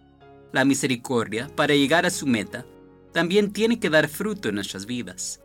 La 0.51 0.65
misericordia, 0.65 1.47
para 1.55 1.75
llegar 1.75 2.05
a 2.05 2.09
su 2.09 2.25
meta, 2.25 2.65
también 3.11 3.51
tiene 3.53 3.79
que 3.79 3.89
dar 3.89 4.07
fruto 4.07 4.49
en 4.49 4.55
nuestras 4.55 4.85
vidas. 4.85 5.42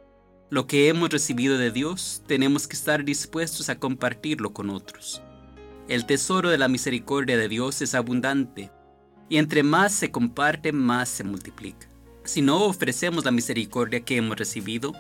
Lo 0.50 0.66
que 0.66 0.88
hemos 0.88 1.11
recibido 1.11 1.58
de 1.58 1.70
Dios 1.70 2.22
tenemos 2.26 2.66
que 2.66 2.74
estar 2.74 3.04
dispuestos 3.04 3.68
a 3.68 3.78
compartirlo 3.78 4.54
con 4.54 4.70
otros. 4.70 5.20
El 5.88 6.06
tesoro 6.06 6.48
de 6.48 6.56
la 6.56 6.68
misericordia 6.68 7.37
de 7.37 7.48
Dios 7.48 7.82
es 7.82 7.94
abundante, 7.94 8.70
y 9.28 9.37
entre 9.37 9.62
más 9.62 9.92
se 9.92 10.11
comparte, 10.11 10.72
más 10.72 11.11
se 11.11 11.22
multiplica. 11.22 11.87
Si 12.24 12.40
no 12.40 12.64
ofrecemos 12.64 13.26
la 13.26 13.30
misericordia 13.30 14.00
que 14.00 14.16
hemos 14.16 14.38
recibido, 14.38 14.94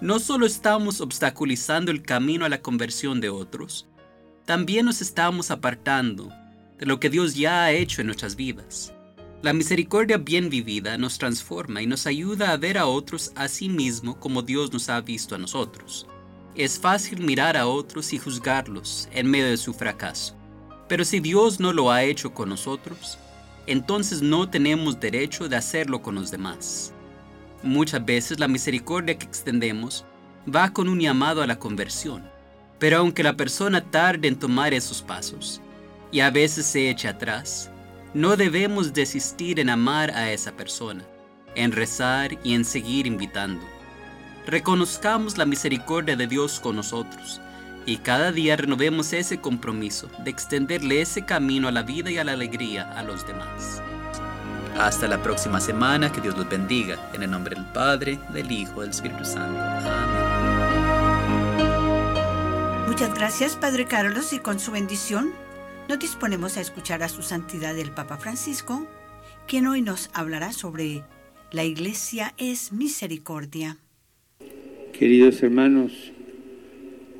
no 0.00 0.18
solo 0.18 0.44
estamos 0.44 1.00
obstaculizando 1.00 1.92
el 1.92 2.02
camino 2.02 2.44
a 2.44 2.48
la 2.48 2.60
conversión 2.60 3.20
de 3.20 3.28
otros, 3.28 3.88
también 4.44 4.86
nos 4.86 5.00
estamos 5.00 5.52
apartando 5.52 6.32
de 6.78 6.86
lo 6.86 6.98
que 6.98 7.10
Dios 7.10 7.36
ya 7.36 7.62
ha 7.62 7.70
hecho 7.70 8.00
en 8.00 8.08
nuestras 8.08 8.34
vidas. 8.34 8.92
La 9.42 9.54
misericordia 9.54 10.18
bien 10.18 10.50
vivida 10.50 10.98
nos 10.98 11.16
transforma 11.16 11.80
y 11.80 11.86
nos 11.86 12.06
ayuda 12.06 12.52
a 12.52 12.58
ver 12.58 12.76
a 12.76 12.84
otros 12.84 13.32
a 13.36 13.48
sí 13.48 13.70
mismo 13.70 14.20
como 14.20 14.42
Dios 14.42 14.70
nos 14.70 14.90
ha 14.90 15.00
visto 15.00 15.34
a 15.34 15.38
nosotros. 15.38 16.06
Es 16.54 16.78
fácil 16.78 17.22
mirar 17.22 17.56
a 17.56 17.66
otros 17.66 18.12
y 18.12 18.18
juzgarlos 18.18 19.08
en 19.12 19.30
medio 19.30 19.46
de 19.46 19.56
su 19.56 19.72
fracaso. 19.72 20.36
Pero 20.88 21.06
si 21.06 21.20
Dios 21.20 21.58
no 21.58 21.72
lo 21.72 21.90
ha 21.90 22.02
hecho 22.02 22.34
con 22.34 22.50
nosotros, 22.50 23.16
entonces 23.66 24.20
no 24.20 24.50
tenemos 24.50 25.00
derecho 25.00 25.48
de 25.48 25.56
hacerlo 25.56 26.02
con 26.02 26.16
los 26.16 26.30
demás. 26.30 26.92
Muchas 27.62 28.04
veces 28.04 28.38
la 28.38 28.48
misericordia 28.48 29.16
que 29.16 29.24
extendemos 29.24 30.04
va 30.54 30.70
con 30.70 30.86
un 30.86 31.00
llamado 31.00 31.40
a 31.40 31.46
la 31.46 31.58
conversión. 31.58 32.22
Pero 32.78 32.98
aunque 32.98 33.22
la 33.22 33.38
persona 33.38 33.90
tarde 33.90 34.28
en 34.28 34.38
tomar 34.38 34.74
esos 34.74 35.00
pasos 35.00 35.62
y 36.12 36.20
a 36.20 36.30
veces 36.30 36.66
se 36.66 36.90
eche 36.90 37.08
atrás, 37.08 37.70
no 38.14 38.36
debemos 38.36 38.92
desistir 38.92 39.60
en 39.60 39.70
amar 39.70 40.10
a 40.10 40.32
esa 40.32 40.52
persona, 40.52 41.04
en 41.54 41.72
rezar 41.72 42.38
y 42.42 42.54
en 42.54 42.64
seguir 42.64 43.06
invitando. 43.06 43.64
Reconozcamos 44.46 45.38
la 45.38 45.46
misericordia 45.46 46.16
de 46.16 46.26
Dios 46.26 46.58
con 46.60 46.76
nosotros 46.76 47.40
y 47.86 47.98
cada 47.98 48.32
día 48.32 48.56
renovemos 48.56 49.12
ese 49.12 49.40
compromiso 49.40 50.10
de 50.24 50.30
extenderle 50.30 51.00
ese 51.00 51.24
camino 51.24 51.68
a 51.68 51.72
la 51.72 51.82
vida 51.82 52.10
y 52.10 52.18
a 52.18 52.24
la 52.24 52.32
alegría 52.32 52.90
a 52.98 53.02
los 53.02 53.26
demás. 53.26 53.80
Hasta 54.78 55.06
la 55.08 55.22
próxima 55.22 55.60
semana, 55.60 56.10
que 56.10 56.20
Dios 56.20 56.36
los 56.36 56.48
bendiga, 56.48 57.10
en 57.12 57.22
el 57.22 57.30
nombre 57.30 57.54
del 57.54 57.66
Padre, 57.66 58.18
del 58.32 58.50
Hijo, 58.50 58.80
del 58.80 58.90
Espíritu 58.90 59.24
Santo. 59.24 59.60
Amén. 59.60 60.40
Muchas 62.86 63.14
gracias, 63.14 63.56
Padre 63.56 63.86
Carlos, 63.86 64.32
y 64.32 64.38
con 64.38 64.58
su 64.58 64.72
bendición 64.72 65.32
nos 65.90 65.98
disponemos 65.98 66.56
a 66.56 66.60
escuchar 66.60 67.02
a 67.02 67.08
su 67.08 67.20
santidad 67.20 67.76
el 67.76 67.90
Papa 67.90 68.16
Francisco, 68.16 68.86
quien 69.48 69.66
hoy 69.66 69.82
nos 69.82 70.08
hablará 70.14 70.52
sobre 70.52 71.02
la 71.50 71.64
Iglesia 71.64 72.32
es 72.38 72.72
misericordia. 72.72 73.76
Queridos 74.96 75.42
hermanos, 75.42 76.12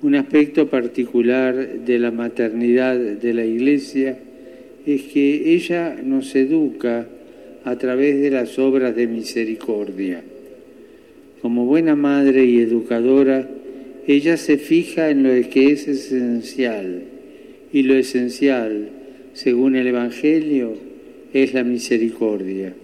un 0.02 0.14
aspecto 0.14 0.68
particular 0.68 1.80
de 1.80 1.98
la 1.98 2.12
maternidad 2.12 2.96
de 2.96 3.34
la 3.34 3.44
Iglesia 3.44 4.16
es 4.86 5.02
que 5.02 5.52
ella 5.52 5.96
nos 6.00 6.32
educa 6.36 7.08
a 7.64 7.74
través 7.74 8.20
de 8.20 8.30
las 8.30 8.56
obras 8.60 8.94
de 8.94 9.08
misericordia. 9.08 10.22
Como 11.42 11.66
buena 11.66 11.96
madre 11.96 12.44
y 12.44 12.60
educadora, 12.60 13.48
ella 14.06 14.36
se 14.36 14.58
fija 14.58 15.10
en 15.10 15.24
lo 15.24 15.50
que 15.50 15.72
es 15.72 15.88
esencial 15.88 17.09
y 17.72 17.82
lo 17.82 17.94
esencial, 17.94 18.88
según 19.32 19.76
el 19.76 19.86
Evangelio, 19.86 20.74
es 21.32 21.54
la 21.54 21.64
misericordia. 21.64 22.74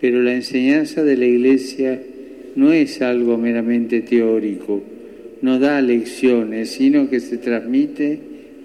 Pero 0.00 0.22
la 0.22 0.34
enseñanza 0.34 1.02
de 1.02 1.16
la 1.16 1.26
Iglesia 1.26 2.00
no 2.54 2.72
es 2.72 3.02
algo 3.02 3.36
meramente 3.36 4.00
teórico, 4.00 4.82
no 5.42 5.58
da 5.58 5.80
lecciones, 5.82 6.70
sino 6.70 7.10
que 7.10 7.20
se 7.20 7.38
transmite 7.38 8.18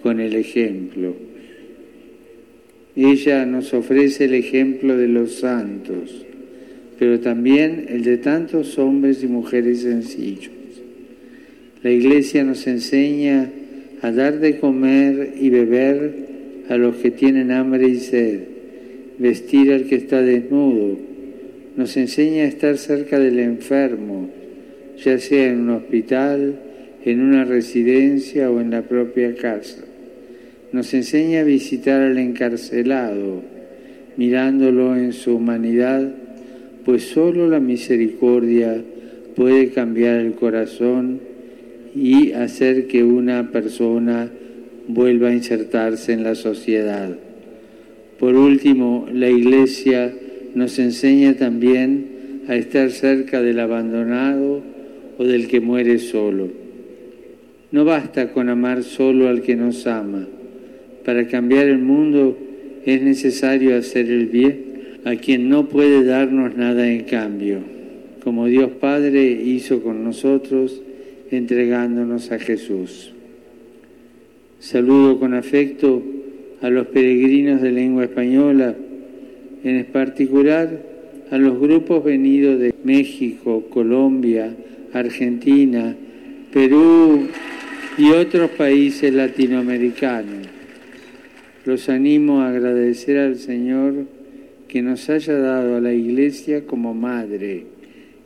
con 0.04 0.20
el 0.20 0.36
ejemplo. 0.36 1.16
Ella 2.96 3.46
nos 3.46 3.74
ofrece 3.74 4.26
el 4.26 4.34
ejemplo 4.34 4.98
de 4.98 5.08
los 5.08 5.36
santos, 5.36 6.26
pero 7.00 7.20
también 7.20 7.86
el 7.90 8.04
de 8.04 8.18
tantos 8.18 8.78
hombres 8.78 9.24
y 9.24 9.28
mujeres 9.28 9.82
sencillos. 9.82 10.52
La 11.84 11.90
Iglesia 11.90 12.44
nos 12.44 12.68
enseña 12.68 13.50
a 14.02 14.12
dar 14.12 14.40
de 14.40 14.60
comer 14.60 15.36
y 15.40 15.50
beber 15.50 16.32
a 16.70 16.78
los 16.78 16.96
que 16.96 17.12
tienen 17.12 17.52
hambre 17.52 17.88
y 17.88 18.00
sed, 18.00 18.40
vestir 19.20 19.72
al 19.72 19.86
que 19.86 19.96
está 19.96 20.22
desnudo. 20.22 20.98
Nos 21.76 21.96
enseña 21.98 22.44
a 22.44 22.48
estar 22.48 22.78
cerca 22.78 23.20
del 23.20 23.40
enfermo, 23.40 24.30
ya 25.04 25.20
sea 25.20 25.48
en 25.48 25.62
un 25.62 25.70
hospital, 25.72 26.60
en 27.06 27.22
una 27.22 27.46
residencia 27.46 28.50
o 28.50 28.60
en 28.60 28.72
la 28.72 28.84
propia 28.84 29.36
casa. 29.36 29.84
Nos 30.72 30.94
enseña 30.94 31.42
a 31.42 31.44
visitar 31.44 32.02
al 32.02 32.18
encarcelado, 32.18 33.42
mirándolo 34.18 34.96
en 34.96 35.14
su 35.14 35.36
humanidad, 35.36 36.12
pues 36.86 37.04
solo 37.04 37.48
la 37.48 37.60
misericordia 37.60 38.82
puede 39.36 39.70
cambiar 39.70 40.20
el 40.20 40.34
corazón 40.34 41.31
y 41.96 42.32
hacer 42.34 42.88
que 42.88 43.04
una 43.04 43.52
persona 43.52 44.30
vuelva 44.88 45.30
a 45.30 45.34
insertarse 45.34 46.14
en 46.14 46.24
la 46.24 46.36
sociedad. 46.36 47.18
Por 48.20 48.36
último, 48.36 49.08
la 49.12 49.30
Iglesia 49.30 50.14
nos 50.54 50.78
enseña 50.80 51.36
también 51.36 52.44
a 52.48 52.56
estar 52.56 52.92
cerca 52.92 53.42
del 53.42 53.60
abandonado 53.60 54.62
o 55.18 55.24
del 55.24 55.48
que 55.48 55.62
muere 55.62 56.00
solo. 56.00 56.50
No 57.72 57.86
basta 57.86 58.32
con 58.32 58.50
amar 58.50 58.84
solo 58.84 59.30
al 59.30 59.42
que 59.42 59.56
nos 59.56 59.88
ama. 59.88 60.28
Para 61.06 61.28
cambiar 61.28 61.68
el 61.68 61.80
mundo 61.80 62.38
es 62.86 63.02
necesario 63.02 63.76
hacer 63.76 64.10
el 64.10 64.28
bien 64.28 64.72
a 65.04 65.16
quien 65.16 65.50
no 65.50 65.68
puede 65.68 66.04
darnos 66.04 66.56
nada 66.56 66.88
en 66.88 67.04
cambio. 67.06 67.60
Como 68.24 68.46
Dios 68.46 68.72
Padre 68.80 69.32
hizo 69.32 69.82
con 69.82 70.04
nosotros, 70.04 70.82
entregándonos 71.32 72.32
a 72.32 72.40
Jesús. 72.40 73.14
Saludo 74.60 75.20
con 75.20 75.34
afecto 75.34 76.04
a 76.62 76.70
los 76.70 76.88
peregrinos 76.88 77.62
de 77.62 77.72
lengua 77.72 78.04
española, 78.04 78.76
en 79.64 79.86
particular 79.86 80.84
a 81.32 81.38
los 81.38 81.60
grupos 81.60 82.04
venidos 82.04 82.60
de 82.60 82.74
México, 82.84 83.66
Colombia, 83.70 84.54
Argentina, 84.94 85.96
Perú 86.52 87.28
y 87.98 88.12
otros 88.12 88.52
países 88.52 89.14
latinoamericanos. 89.14 90.48
Los 91.66 91.90
animo 91.90 92.42
a 92.42 92.50
agradecer 92.50 93.18
al 93.18 93.38
Señor 93.38 94.06
que 94.68 94.82
nos 94.82 95.10
haya 95.10 95.38
dado 95.38 95.78
a 95.78 95.82
la 95.82 95.94
Iglesia 95.94 96.66
como 96.66 96.94
madre 96.94 97.66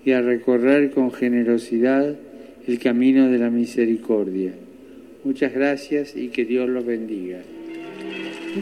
y 0.03 0.11
a 0.11 0.21
recorrer 0.21 0.91
con 0.91 1.11
generosidad 1.11 2.15
el 2.67 2.79
camino 2.79 3.27
de 3.27 3.37
la 3.37 3.49
misericordia. 3.49 4.53
Muchas 5.23 5.53
gracias 5.53 6.15
y 6.15 6.29
que 6.29 6.45
Dios 6.45 6.67
los 6.69 6.85
bendiga. 6.85 7.41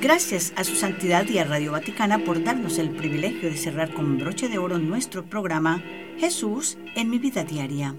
Gracias 0.01 0.53
a 0.55 0.63
su 0.63 0.75
santidad 0.75 1.27
y 1.29 1.37
a 1.37 1.43
Radio 1.43 1.71
Vaticana 1.71 2.19
por 2.19 2.43
darnos 2.43 2.79
el 2.79 2.89
privilegio 2.89 3.49
de 3.49 3.57
cerrar 3.57 3.93
con 3.93 4.17
broche 4.17 4.49
de 4.49 4.57
oro 4.57 4.79
nuestro 4.79 5.25
programa 5.25 5.83
Jesús 6.17 6.77
en 6.95 7.09
mi 7.09 7.19
vida 7.19 7.43
diaria. 7.43 7.95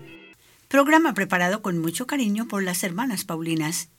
Programa 0.68 1.14
preparado 1.14 1.62
con 1.62 1.78
mucho 1.78 2.06
cariño 2.06 2.48
por 2.48 2.62
las 2.62 2.82
hermanas 2.82 3.24
Paulinas. 3.24 3.90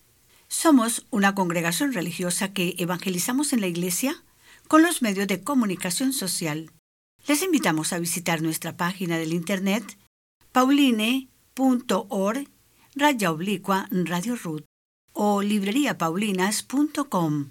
Somos 0.48 1.08
una 1.10 1.34
congregación 1.34 1.94
religiosa 1.94 2.54
que 2.54 2.76
evangelizamos 2.78 3.54
en 3.54 3.62
la 3.62 3.68
iglesia 3.68 4.24
con 4.68 4.84
los 4.84 5.02
medios 5.02 5.28
de 5.28 5.42
comunicación 5.42 6.12
social. 6.12 6.72
Les 7.28 7.42
invitamos 7.44 7.94
a 7.94 8.00
visitar 8.00 8.42
nuestra 8.42 8.78
página 8.78 9.18
del 9.18 9.34
internet 9.34 9.98
pauline 10.52 11.30
.org, 11.56 12.50
raya 12.96 13.32
oblicua 13.32 13.88
Radio 13.92 14.36
Ruth 14.36 14.66
o 15.14 15.42
libreriapaulinas.com. 15.42 17.50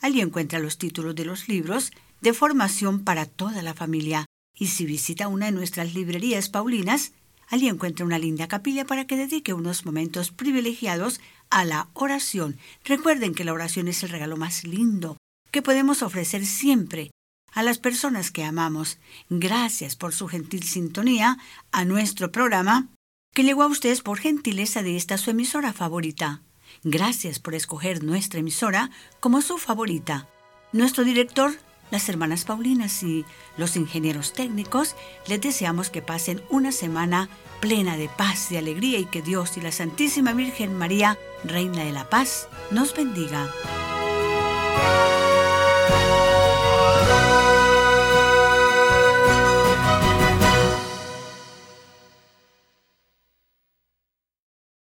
Allí 0.00 0.20
encuentra 0.20 0.58
los 0.58 0.78
títulos 0.78 1.14
de 1.14 1.24
los 1.24 1.48
libros 1.48 1.92
de 2.20 2.34
formación 2.34 3.04
para 3.04 3.26
toda 3.26 3.62
la 3.62 3.74
familia 3.74 4.26
Y 4.58 4.68
si 4.68 4.86
visita 4.86 5.28
una 5.28 5.46
de 5.46 5.52
nuestras 5.52 5.94
librerías 5.94 6.48
paulinas, 6.48 7.12
allí 7.48 7.68
encuentra 7.68 8.06
una 8.06 8.18
linda 8.18 8.48
capilla 8.48 8.86
para 8.86 9.06
que 9.06 9.16
dedique 9.16 9.52
unos 9.52 9.84
momentos 9.84 10.30
privilegiados 10.30 11.20
a 11.50 11.64
la 11.64 11.88
oración. 11.92 12.58
Recuerden 12.84 13.34
que 13.34 13.44
la 13.44 13.52
oración 13.52 13.88
es 13.88 14.02
el 14.02 14.08
regalo 14.08 14.36
más 14.36 14.64
lindo 14.64 15.16
que 15.52 15.62
podemos 15.62 16.02
ofrecer 16.02 16.44
siempre 16.44 17.10
a 17.52 17.62
las 17.62 17.78
personas 17.78 18.30
que 18.30 18.44
amamos. 18.44 18.98
Gracias 19.30 19.96
por 19.96 20.14
su 20.14 20.26
gentil 20.26 20.64
sintonía 20.64 21.38
a 21.70 21.84
nuestro 21.84 22.32
programa 22.32 22.88
que 23.36 23.42
llegó 23.42 23.64
a 23.64 23.66
ustedes 23.66 24.00
por 24.00 24.18
gentileza 24.18 24.82
de 24.82 24.96
esta 24.96 25.18
su 25.18 25.30
emisora 25.30 25.74
favorita. 25.74 26.40
Gracias 26.84 27.38
por 27.38 27.54
escoger 27.54 28.02
nuestra 28.02 28.40
emisora 28.40 28.90
como 29.20 29.42
su 29.42 29.58
favorita. 29.58 30.26
Nuestro 30.72 31.04
director, 31.04 31.52
las 31.90 32.08
hermanas 32.08 32.46
Paulinas 32.46 33.02
y 33.02 33.26
los 33.58 33.76
ingenieros 33.76 34.32
técnicos, 34.32 34.96
les 35.28 35.38
deseamos 35.38 35.90
que 35.90 36.00
pasen 36.00 36.40
una 36.48 36.72
semana 36.72 37.28
plena 37.60 37.98
de 37.98 38.08
paz 38.08 38.50
y 38.52 38.56
alegría 38.56 38.98
y 38.98 39.04
que 39.04 39.20
Dios 39.20 39.58
y 39.58 39.60
la 39.60 39.70
Santísima 39.70 40.32
Virgen 40.32 40.74
María, 40.74 41.18
Reina 41.44 41.84
de 41.84 41.92
la 41.92 42.08
Paz, 42.08 42.48
nos 42.70 42.96
bendiga. 42.96 43.52